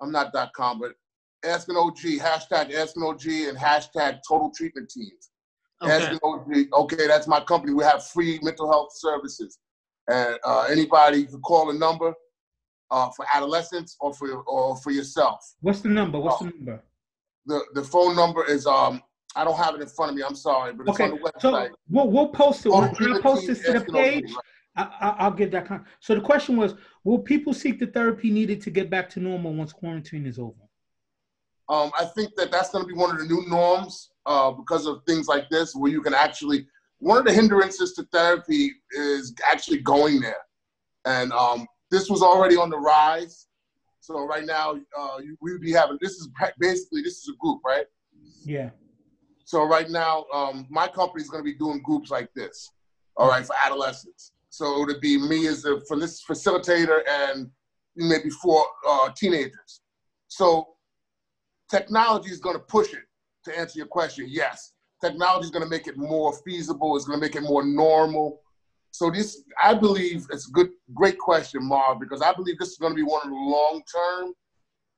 [0.00, 0.92] I'm not .com, but
[1.44, 5.30] AskingOG, hashtag AskingOG and hashtag Total Treatment Teams.
[5.82, 6.18] Okay.
[6.22, 7.74] OG, okay, that's my company.
[7.74, 9.58] We have free mental health services.
[10.08, 12.14] And uh, anybody can call a number
[12.90, 15.54] uh, for adolescents or for or for yourself.
[15.60, 16.18] What's the number?
[16.18, 16.84] What's the uh, number?
[17.46, 19.02] The the phone number is um
[19.36, 20.22] I don't have it in front of me.
[20.22, 21.04] I'm sorry, but it's okay.
[21.04, 21.68] on the website.
[21.68, 22.70] So we'll, we'll post it.
[22.70, 24.32] We'll, we'll post it to the page.
[24.76, 25.66] I, will give that.
[25.66, 29.20] Con- so the question was, will people seek the therapy needed to get back to
[29.20, 30.54] normal once quarantine is over?
[31.68, 34.86] Um, I think that that's going to be one of the new norms uh, because
[34.86, 36.66] of things like this, where you can actually.
[36.98, 40.42] One of the hindrances to therapy is actually going there,
[41.04, 43.46] and um, this was already on the rise.
[44.00, 46.28] So right now, uh, we would be having this is
[46.58, 47.86] basically this is a group, right?
[48.44, 48.70] Yeah.
[49.44, 52.70] So right now, um, my company is going to be doing groups like this,
[53.16, 54.32] all right, for adolescents.
[54.48, 57.50] So it would be me as a for this facilitator and
[57.94, 59.82] maybe four uh, teenagers.
[60.28, 60.76] So
[61.70, 63.02] technology is going to push it.
[63.44, 64.72] To answer your question, yes,
[65.02, 66.96] technology is going to make it more feasible.
[66.96, 68.40] It's going to make it more normal.
[68.90, 72.78] So this, I believe, it's a good, great question, Marv, because I believe this is
[72.78, 74.32] going to be one of the long-term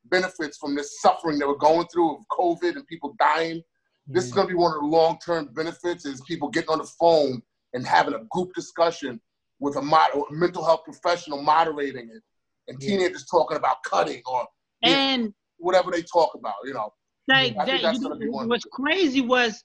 [0.04, 3.62] benefits from this suffering that we're going through of COVID and people dying.
[4.06, 6.88] This is going to be one of the long-term benefits is people getting on the
[6.98, 7.42] phone
[7.74, 9.20] and having a group discussion
[9.60, 12.22] with a, mod- a mental health professional moderating it,
[12.68, 12.90] and Yeah.
[12.90, 14.46] teenagers talking about cutting or
[14.82, 16.54] And whatever they talk about.
[16.64, 16.94] You know,
[17.28, 19.62] like that, you know, what's crazy was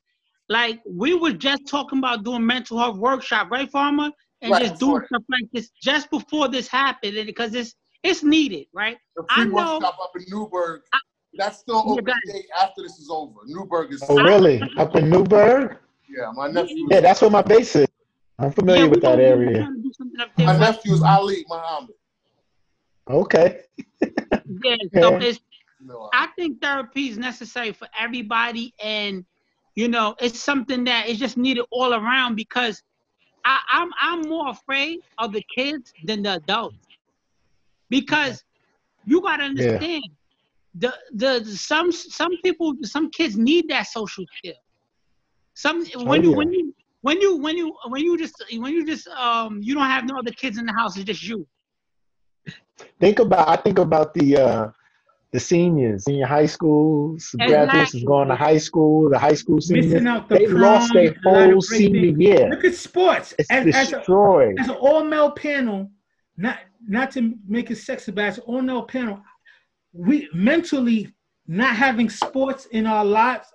[0.50, 4.12] like we were just talking about doing mental health workshop, right, Farmer?
[4.42, 7.76] And Right, just doing before- stuff like this just before this happened, and because it's
[8.04, 8.98] it's needed, right?
[9.16, 11.00] the I free know- workshop up in Newburgh, I-
[11.36, 13.40] that's still Yeah, open that- date after this is over.
[13.46, 14.62] Newburgh is Oh, really?
[14.78, 15.78] Up in Newburgh?
[16.10, 16.30] yeah.
[16.34, 17.88] My nephew, Yeah, that's where my base is.
[18.38, 19.60] I'm familiar Yeah, with that gonna- area.
[19.60, 21.96] trying to do something up there, my but- nephew is Ali Muhammad.
[23.10, 23.62] Okay.
[24.02, 25.20] Yeah, so Yeah.
[25.22, 25.40] it's
[25.80, 29.26] You know, I think therapy is necessary for everybody, and
[29.76, 32.82] you know, it's something that is just needed all around because
[33.46, 36.78] I, I'm I'm more afraid of the kids than the adults
[37.90, 38.44] because
[39.06, 40.04] you gotta understand
[40.76, 44.56] the, the some some people some kids need that social skill.
[45.56, 46.36] Some when Oh, you yeah.
[46.36, 49.90] when you when you when you when you just when you just um you don't
[49.90, 51.48] have no other kids in the house, it's just you.
[53.00, 54.72] Think about I think about the uh
[55.34, 59.60] the seniors, senior high schools, the graduates is going to high school, the high school
[59.60, 59.88] seniors.
[59.94, 62.20] Missing out the They prom, lost their a lot of whole senior things.
[62.20, 62.50] year.
[62.50, 63.34] Look at sports.
[63.40, 64.56] It's As, as, a, destroyed.
[64.60, 65.90] as an all male panel,
[66.38, 69.22] not not to make it sexy, but as an all male panel,
[69.92, 71.12] we mentally
[71.48, 73.48] not having sports in our lives,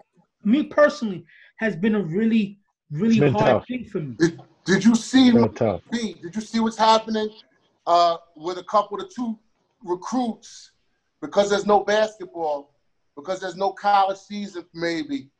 [0.45, 1.25] me personally,
[1.59, 2.59] has been a really,
[2.91, 3.67] really hard tough.
[3.69, 4.17] thing for me.
[4.19, 5.31] did, did you see?
[5.31, 5.83] Real tough.
[5.93, 7.29] Did you see what's happening
[7.87, 9.39] uh, with a couple of the two
[9.85, 10.73] recruits
[11.21, 12.75] because there's no basketball,
[13.17, 15.31] because there's no college season, maybe.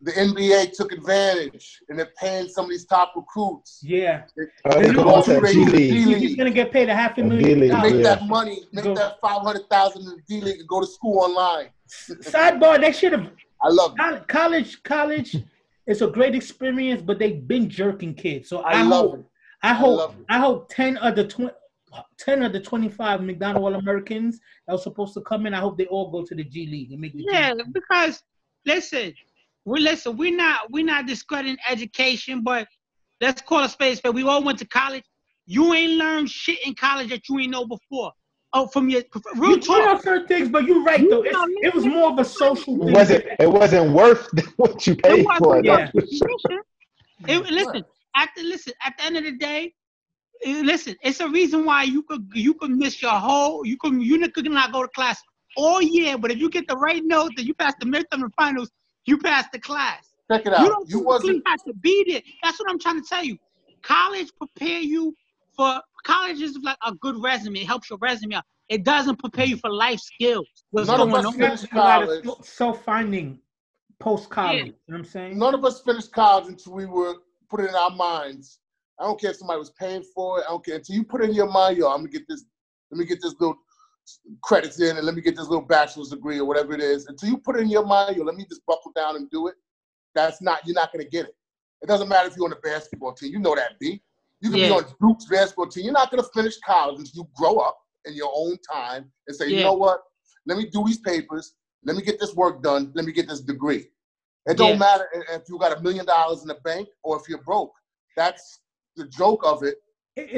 [0.00, 3.80] The NBA took advantage and they're paying some of these top recruits.
[3.82, 4.22] Yeah,
[4.64, 6.16] Uh, They they know go off what that G League.
[6.18, 7.82] He's gonna get paid a half a million dollars.
[7.92, 8.14] Make yeah.
[8.14, 8.94] that money, make Go.
[8.94, 11.70] that 500,000 in the D League and go to school online.
[11.88, 13.28] Sidebar, they should have
[13.60, 14.28] I love it.
[14.28, 15.36] College college
[15.88, 19.24] is a great experience but they've been jerking kids so i, I love hope it.
[19.62, 20.26] i love hope it.
[20.28, 21.50] i hope 10 of the 20
[22.18, 25.76] 10 of the 25 mcdonald all americans that was supposed to come in i hope
[25.78, 27.72] they all go to the g league and make the G Yeah, League.
[27.72, 28.22] because
[28.66, 29.14] listen,
[29.64, 30.16] we listen.
[30.16, 32.66] We're not we're not discrediting education, but
[33.20, 34.14] let's call a spade a spade.
[34.14, 35.04] We all went to college.
[35.46, 38.12] You ain't learned shit in college that you ain't know before.
[38.54, 39.02] Oh, from your
[39.36, 40.02] real you you know talk.
[40.02, 42.94] certain things but you're right though it's, it was more of a social It thing
[42.94, 45.62] wasn't it wasn't worth what you paid wasn't for.
[45.62, 46.08] worth that's for it.
[46.10, 46.62] sure.
[47.26, 47.84] Listen, it- listen.
[48.16, 48.72] At the listen.
[48.84, 49.74] At the end of the day,
[50.44, 50.94] Eh, listen.
[51.02, 53.66] It's a reason why you could you could miss your whole.
[53.66, 55.20] You could you could not go to class
[55.56, 58.32] all year, but if you get the right note, then you pass the midterm and
[58.36, 58.70] finals.
[59.06, 60.04] You pass the class.
[60.30, 60.60] Check it out.
[60.60, 60.72] You out.
[60.72, 62.22] don't You physically wasn't have to be there.
[62.42, 63.36] That's what I'm trying to tell you.
[63.82, 65.14] College prepare you
[65.56, 67.60] for college is like a good resume.
[67.60, 68.44] It helps your resume out.
[68.68, 70.46] It doesn't prepare you for life skills.
[70.70, 71.32] What's None of going us on?
[71.32, 72.44] finished a lot of college.
[72.44, 73.40] self-finding
[73.98, 74.64] post-college Yeah.
[74.64, 77.16] you know what i'm saying none of us finished college until we were
[77.50, 78.60] put it in our minds.
[79.00, 80.44] I don't care if somebody was paying for it.
[80.46, 82.44] I don't care until you put it in your mind, yo, I'm gonna get this.
[82.90, 83.56] Let me get this little
[84.42, 87.06] credits in, and let me get this little bachelor's degree or whatever it is.
[87.06, 89.48] Until you put it in your mind, yo, let me just buckle down and do
[89.48, 89.54] it.
[90.14, 90.66] That's not.
[90.66, 91.36] You're not gonna get it.
[91.82, 93.32] It doesn't matter if you're on a basketball team.
[93.32, 94.02] You know that, B.
[94.40, 94.66] You can Yeah.
[94.66, 95.84] be on Duke's basketball team.
[95.84, 99.48] You're not gonna finish college until you grow up in your own time and say,
[99.48, 100.02] you know what?
[100.46, 101.54] Let me do these papers.
[101.84, 102.90] Let me get this work done.
[102.94, 103.90] Let me get this degree.
[104.46, 104.78] It don't Yeah.
[104.78, 107.72] matter if you got a million dollars in the bank or if you're broke.
[108.16, 108.60] That's
[108.98, 109.76] the joke of it.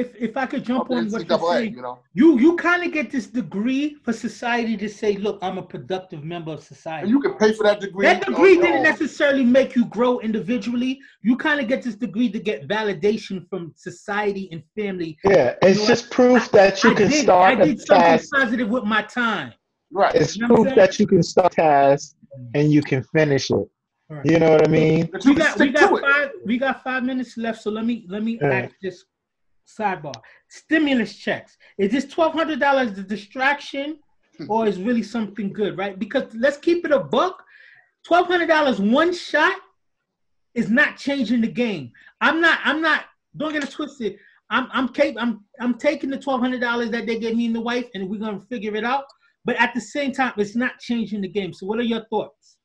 [0.01, 1.95] if if i could jump on what you're saying you know.
[2.19, 6.21] you you kind of get this degree for society to say look i'm a productive
[6.33, 8.05] member of society And you can pay for that degree.
[8.09, 8.91] That uh, degree your didn't own.
[8.93, 10.93] necessarily make you grow individually.
[11.27, 15.11] You kind of get this degree to get validation from society and family.
[15.33, 18.19] Yeah, it's know just proof that you I can did, start I a did something
[18.19, 18.29] task.
[18.39, 19.49] positive with my time.
[20.01, 20.15] Right.
[20.21, 22.03] It's You know proof that you can start a task
[22.57, 23.67] and you can finish it.
[24.11, 24.25] Right.
[24.25, 25.09] You know what I mean?
[25.25, 26.01] We got we stick to got it.
[26.01, 27.61] five we got five minutes left.
[27.61, 28.49] So let me let me Yeah.
[28.51, 29.05] ask this
[29.65, 30.13] sidebar.
[30.49, 31.57] Stimulus checks.
[31.77, 33.99] Is this twelve hundred dollars the distraction,
[34.49, 35.77] or is really something good?
[35.77, 35.97] Right?
[35.97, 37.41] Because let's keep it a buck.
[38.05, 39.55] Twelve hundred dollars one shot
[40.55, 41.93] is not changing the game.
[42.19, 42.59] I'm not.
[42.65, 43.05] I'm not.
[43.37, 44.17] Don't get it twisted.
[44.49, 47.55] I'm I'm cap- I'm I'm taking the twelve hundred dollars that they gave me and
[47.55, 49.05] the wife, and we're gonna figure it out.
[49.45, 51.53] But at the same time, it's not changing the game.
[51.53, 52.57] So, what are your thoughts?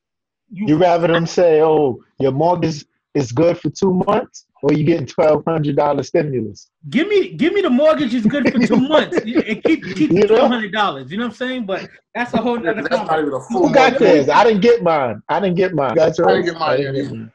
[0.51, 5.05] You rather them say, "Oh, your mortgage is good for two months," or you getting
[5.05, 6.69] twelve hundred dollars stimulus?
[6.89, 10.27] Give me give me the mortgage is good for two months and keep keep You
[10.27, 11.11] twelve hundred dollars.
[11.11, 11.65] You know what I'm saying?
[11.65, 13.99] But that's a whole nother That's not even a full Who got month.
[13.99, 14.29] theirs?
[14.29, 15.21] I didn't get mine.
[15.27, 15.95] I didn't get mine.
[15.95, 16.33] That's I right.
[16.35, 17.31] didn't get mine I yet didn't get mine.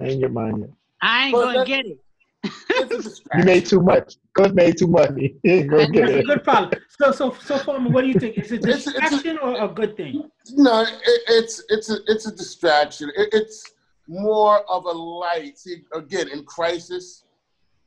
[0.00, 0.70] I didn't get mine yet.
[1.00, 1.98] I ain't But gonna get it.
[2.70, 4.16] It's a You made too much.
[4.34, 5.36] Cliff made too money.
[5.42, 6.26] He ain't get a it.
[6.26, 6.72] good problem.
[7.00, 8.36] So so so Farmer, what do you think?
[8.38, 10.30] Is it It's- it's a- distraction or a good thing?
[10.52, 10.88] No, it,
[11.28, 13.10] it's it's a it's a distraction.
[13.16, 13.72] It, it's
[14.08, 15.58] more of a light.
[15.58, 17.24] See, again, in crisis,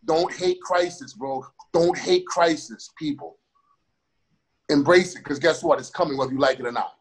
[0.06, 1.46] don't hate crisis, bro.
[1.74, 3.38] Don't hate crisis, people.
[4.70, 5.80] Embrace it, because guess what?
[5.80, 6.96] It's coming whether you like it or not.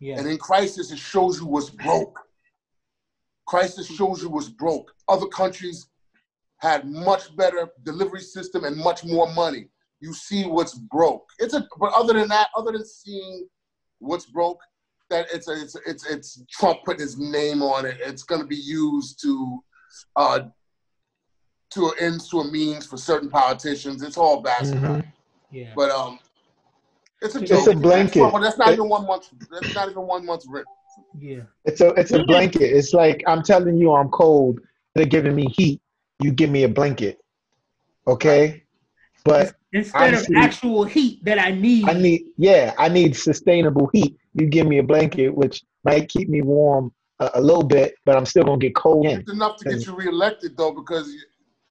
[0.00, 0.18] Yeah.
[0.18, 2.18] And in crisis, it shows you what's broke.
[3.46, 4.92] Crisis shows you what's broke.
[5.08, 5.86] Other countries
[6.58, 9.68] had much better delivery system and much more money.
[10.00, 11.26] You see what's broke.
[11.38, 13.48] It's a but other than that, other than seeing
[13.98, 14.60] what's broke,
[15.10, 17.98] that it's a, it's it's it's Trump putting his name on it.
[18.00, 19.62] It's going to be used to
[20.16, 20.40] uh
[21.70, 24.02] to an ends to a means for certain politicians.
[24.02, 24.82] It's all bastard.
[24.82, 25.12] Mhm.
[25.50, 25.72] Yeah.
[25.74, 26.18] But um,
[27.22, 28.30] it's a It's a blanket.
[28.32, 29.30] But that's not It- even one month.
[29.50, 30.66] That's not even one month's rent.
[31.18, 31.42] Yeah.
[31.64, 32.62] It's a it's a blanket.
[32.62, 34.60] It's like I'm telling you I'm cold.
[34.94, 35.80] They're giving me heat.
[36.20, 37.18] You give me a blanket.
[38.06, 38.64] Okay?
[39.24, 41.88] But Instead Honestly- of actual heat that I need.
[41.88, 44.16] I need yeah, I need sustainable heat.
[44.32, 48.16] You give me a blanket which might keep me warm a, a little bit, but
[48.16, 49.20] I'm still gonna get cold in.
[49.20, 51.12] It's enough to get you reelected though, because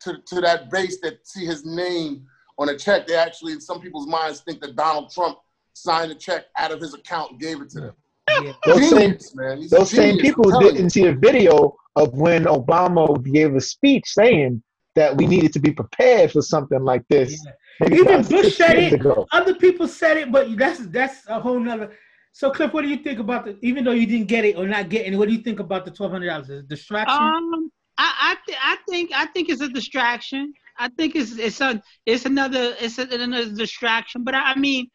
[0.02, 2.28] to to that base that see his name
[2.60, 5.40] on a check, they actually in some people's minds think that Donald Trump
[5.74, 7.96] signed a check out of his account and gave it to them.
[8.44, 8.54] Yeah.
[8.66, 9.68] Those same man.
[9.70, 14.62] Those same people didn't see a video of when Obama gave a speech saying
[14.96, 17.46] that we needed to be prepared for something like this.
[17.46, 17.52] Yeah.
[17.94, 18.94] Even Bush said it.
[18.94, 19.28] ago.
[19.32, 21.92] Other people said it, but that's that's a whole nother.
[22.32, 23.58] So Cliff, what do you think about the?
[23.62, 25.86] Even though you didn't get it or not getting it, what do you think about
[25.86, 26.50] the twelve hundred dollars?
[26.50, 27.18] Is distraction?
[27.18, 30.54] Um, I I, th- I think I think it's a distraction.
[30.78, 34.24] I think it's it's a it's another it's a, another distraction.
[34.24, 34.90] But I, I mean,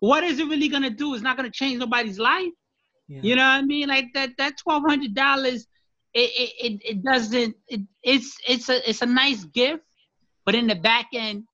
[0.00, 1.14] what is it really gonna do?
[1.14, 2.52] It's not gonna change nobody's life.
[3.08, 3.20] Yeah.
[3.22, 3.88] You know what I mean?
[3.88, 5.66] Like that that twelve hundred dollars,
[6.14, 7.54] it, it it it doesn't.
[7.68, 9.84] It, it's it's a it's a nice gift,
[10.46, 11.44] but in the back end,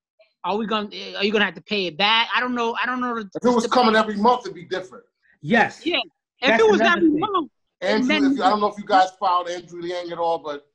[0.44, 2.28] are we gonna are you gonna have to pay it back?
[2.34, 2.76] I don't know.
[2.80, 3.16] I don't know.
[3.16, 5.04] If it was coming every month, it'd be different.
[5.42, 5.84] Yes.
[5.84, 5.96] Yeah.
[6.42, 7.20] If That's it was another every thing.
[7.20, 10.18] month, Andrew, then- if you, I don't know if you guys filed Andrew Yang at
[10.18, 10.66] all, but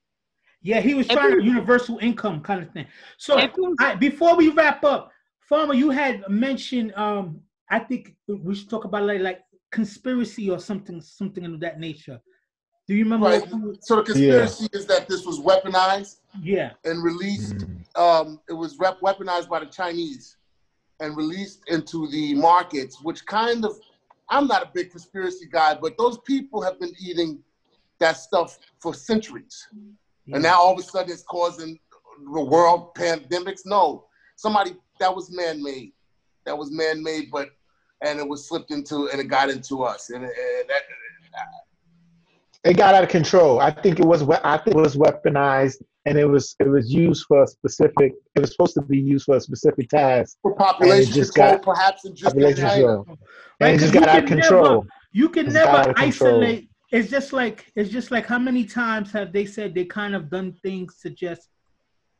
[0.61, 2.85] Yeah, he was trying it- to universal income kind of thing.
[3.17, 5.11] So was- I, before we wrap up,
[5.47, 9.41] Farmer, you had mentioned um I think we should talk about like like
[9.75, 12.19] conspiracy or something something of that nature.
[12.87, 13.27] Do you remember?
[13.27, 13.41] right.
[13.51, 16.71] what So the conspiracy is that this was weaponized yeah.
[16.85, 17.57] and released.
[17.57, 17.99] Mm.
[18.05, 20.37] Um, it was rep- weaponized by the Chinese
[21.01, 23.77] and released into the markets, which kind of.
[24.27, 27.43] I'm not a big conspiracy guy, but those people have been eating
[27.99, 29.67] that stuff for centuries.
[30.25, 30.35] yeah.
[30.35, 31.77] And now all of a sudden it's causing
[32.33, 33.61] the world pandemics.
[33.65, 34.05] No,
[34.35, 35.91] somebody that was man-made.
[36.45, 37.49] That was man-made, but
[38.01, 40.09] and it was slipped into and it got into us.
[40.09, 40.33] And, and
[40.67, 40.81] that,
[42.63, 43.59] It got out of control.
[43.59, 47.25] I think it was I think it was weaponized and it was it was used
[47.27, 50.37] for a specific it was supposed to be used for a specific task.
[50.41, 53.05] for population just control, got- perhaps, and just in Population control.
[53.07, 53.17] Right,
[53.61, 54.73] And it just 'cause got you out of can control.
[54.73, 56.35] Never, you can never got control.
[56.43, 56.69] isolate.
[56.91, 60.29] It's just like it's just like how many times have they said they kind of
[60.29, 61.49] done things to just,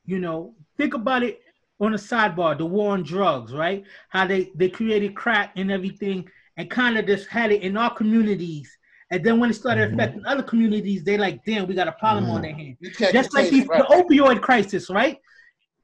[0.05, 1.41] you know, think about it
[1.80, 3.84] on a sidebar, the war on drugs, right?
[4.09, 7.93] How they they created crack and everything, and kind of just had it in our
[7.93, 8.78] communities,
[9.11, 9.93] and then when it started Mhm.
[9.93, 12.43] affecting other communities, they like, damn, we got a problem on Mhm.
[12.43, 12.78] their hands.
[13.11, 13.88] Just like contain the, right?
[13.89, 15.17] the opioid crisis, right?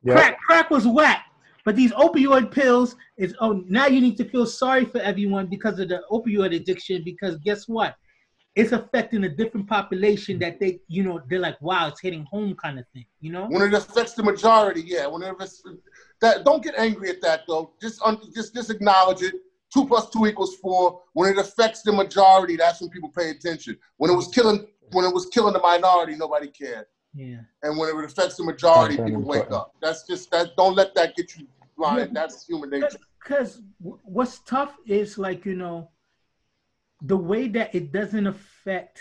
[0.04, 0.14] Yeah.
[0.14, 1.26] Crack, crack was whack.
[1.64, 5.78] But these opioid pills is oh now you need to feel sorry for everyone because
[5.78, 7.96] of the opioid addiction because guess what?
[8.56, 12.54] It's affecting a different population that they you know they're like wow it's hitting home
[12.56, 15.08] kind of thing you know When it affects the majority, yeah.
[15.08, 15.64] Whenever it's
[16.22, 17.74] that, don't get angry at that though.
[17.82, 19.36] Just un, just just acknowledge it.
[19.74, 21.02] Two plus two equals four.
[21.14, 23.78] When it affects the majority, that's when people pay attention.
[23.98, 26.88] When it was killing, when it was killing the minority, nobody cared.
[27.16, 29.74] yeah And when it affects the majority, That's people very wake up.
[29.82, 30.58] That's just that.
[30.58, 31.48] Don't let that get you
[31.78, 32.00] blind.
[32.00, 32.08] Yeah.
[32.12, 33.00] That's human nature.
[33.24, 35.90] because what's tough is like you know
[37.02, 39.00] the way that it doesn't affect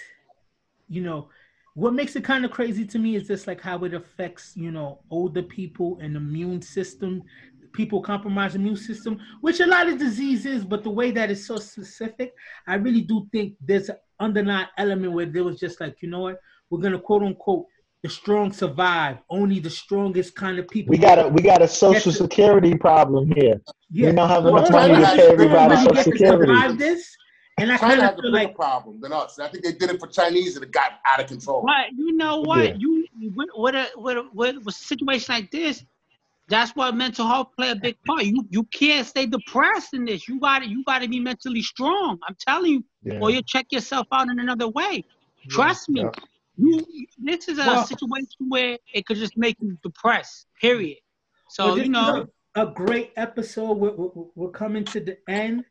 [0.89, 1.29] you know
[1.75, 4.71] what makes it kind of crazy to me is just like how it affects you
[4.71, 7.23] know older people and immune system
[7.73, 11.57] people compromise immune system which a lot of diseases but the way that it's so
[11.57, 12.33] specific
[12.67, 16.21] i really do think there's an underlying element where there was just like you know
[16.21, 16.41] what
[16.71, 17.67] we're gonna quote unquote
[18.03, 19.19] the strong survive.
[19.29, 20.91] Only the strongest kind of people.
[20.91, 23.61] We got a we got a social security problem here.
[23.91, 24.11] Yeah.
[24.11, 26.53] We don't have Well, enough money to pay everybody social security.
[26.53, 27.15] survive this,
[27.63, 29.39] and I China kind has a bigger like problem than us.
[29.39, 31.63] I think they did it for Chinese and it got out of control.
[31.65, 32.65] But you know what?
[32.65, 32.75] Yeah.
[32.79, 35.85] You with with a with a, with a situation like this,
[36.49, 38.25] that's why mental health play a big part.
[38.25, 40.29] You you can't stay depressed in this.
[40.29, 42.19] You got to you got to be mentally strong.
[42.27, 43.21] I'm telling you, Yeah.
[43.21, 45.05] or you check yourself out in another way.
[45.49, 46.01] Trust me.
[46.03, 46.11] Yeah.
[46.57, 46.85] You
[47.19, 50.47] this is a Well- situation where it could just make you depressed.
[50.61, 50.99] Period.
[51.49, 52.17] So Well, this you know.
[52.23, 53.73] is a, a great episode.
[53.79, 55.65] We're, we're, we're coming to the end,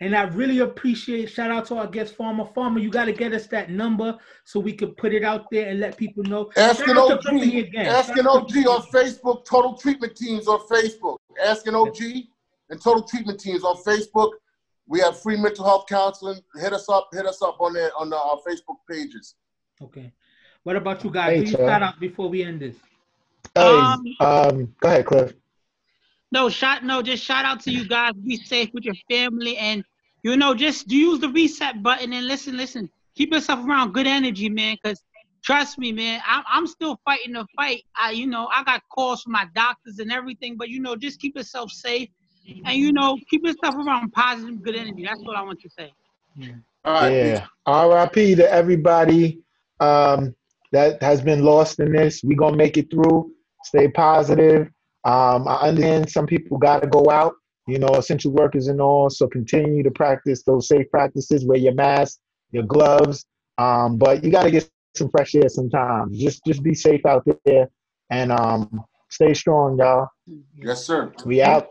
[0.00, 1.30] and I really appreciate.
[1.30, 2.44] Shout out to our guest, Farmer.
[2.54, 5.68] Farmer, you got to get us that number so we can put it out there
[5.68, 6.50] and let people know.
[6.56, 7.86] Asking Shout out to OG, Company again.
[7.86, 11.16] asking OG on Facebook, Total Treatment Teams on Facebook.
[11.42, 11.96] Asking OG
[12.70, 14.32] and Total Treatment Teams on Facebook.
[14.88, 16.40] We have free mental health counseling.
[16.60, 19.34] Hit us up, hit us up on there on the, our Facebook pages.
[19.82, 20.12] Okay.
[20.62, 21.30] What about you guys?
[21.38, 22.76] Hey, Do you shout out before we end this?
[23.54, 25.32] Hey, Um, um, go ahead, Cliff.
[26.36, 28.12] No, shout no, just shout out to you guys.
[28.12, 29.82] Be safe with your family and
[30.22, 32.90] you know, just use the reset button and listen, listen.
[33.14, 35.02] Keep yourself around good energy, man, because
[35.42, 37.84] trust me, man, I'm I'm still fighting the fight.
[37.98, 41.20] I you know, I got calls from my doctors and everything, but you know, just
[41.20, 42.10] keep yourself safe
[42.66, 45.06] and you know, keep yourself around positive, good energy.
[45.06, 45.90] That's what I want to say.
[46.84, 47.16] All right.
[47.16, 47.46] Yeah.
[47.64, 48.34] R.I.P.
[48.34, 49.40] to everybody
[49.80, 50.34] um,
[50.72, 52.22] that has been lost in this.
[52.22, 53.32] we gonna make it through.
[53.64, 54.68] Stay positive.
[55.06, 57.34] Um, I understand some people gotta go out,
[57.68, 59.08] you know, essential workers and all.
[59.08, 61.46] So continue to practice those safe practices.
[61.46, 62.18] Wear your mask,
[62.50, 63.24] your gloves.
[63.56, 66.18] Um, but you gotta get some fresh air sometimes.
[66.18, 67.70] Just just be safe out there
[68.10, 70.08] and um, stay strong, y'all.
[70.56, 71.12] Yes, sir.
[71.24, 71.68] We out.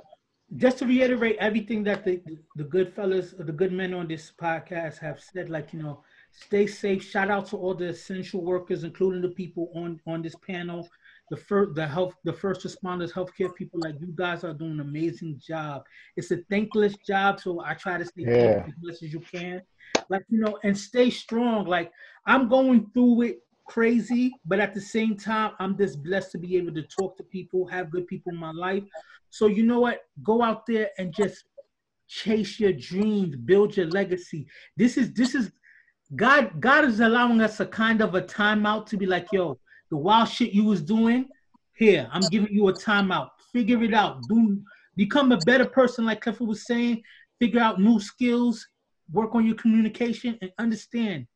[0.55, 2.21] just to reiterate everything that the
[2.55, 6.67] the good fellas, the good men on this podcast have said, like you know, stay
[6.67, 7.03] safe.
[7.03, 10.87] Shout out to all the essential workers, including the people on on this panel,
[11.29, 13.79] the first the health the first responders, healthcare people.
[13.79, 15.83] Like you guys are doing an amazing job.
[16.15, 18.63] It's a thankless job, so I try to stay Yeah.
[18.67, 19.61] as much as you can.
[20.09, 21.65] Like you know, and stay strong.
[21.65, 21.91] Like
[22.25, 26.55] I'm going through it crazy, but at the same time, I'm just blessed to be
[26.57, 28.83] able to talk to people, have good people in my life.
[29.31, 30.01] So you know what?
[30.23, 31.43] Go out there and just
[32.07, 34.47] chase your dreams, build your legacy.
[34.77, 35.51] This is this is
[36.15, 36.61] God.
[36.61, 39.57] God is allowing us a kind of a timeout to be like, yo,
[39.89, 41.27] the wild shit you was doing,
[41.75, 43.29] here, I'm giving you a timeout.
[43.51, 44.21] Figure it out.
[44.29, 44.61] Do
[44.95, 47.03] become a better person, like Clifford was saying.
[47.39, 48.65] Figure out new skills,
[49.11, 51.27] work on your communication, and understand.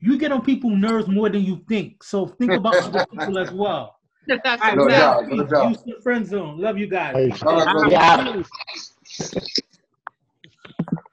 [0.00, 2.04] You get on people's nerves more than you think.
[2.04, 3.96] So think about other people as well.
[4.30, 5.28] All right, No we doubt, out.
[5.28, 5.66] no doubt.
[5.68, 6.58] Houston Friend Zone.
[6.58, 7.14] Love you guys.
[7.16, 7.30] Hey,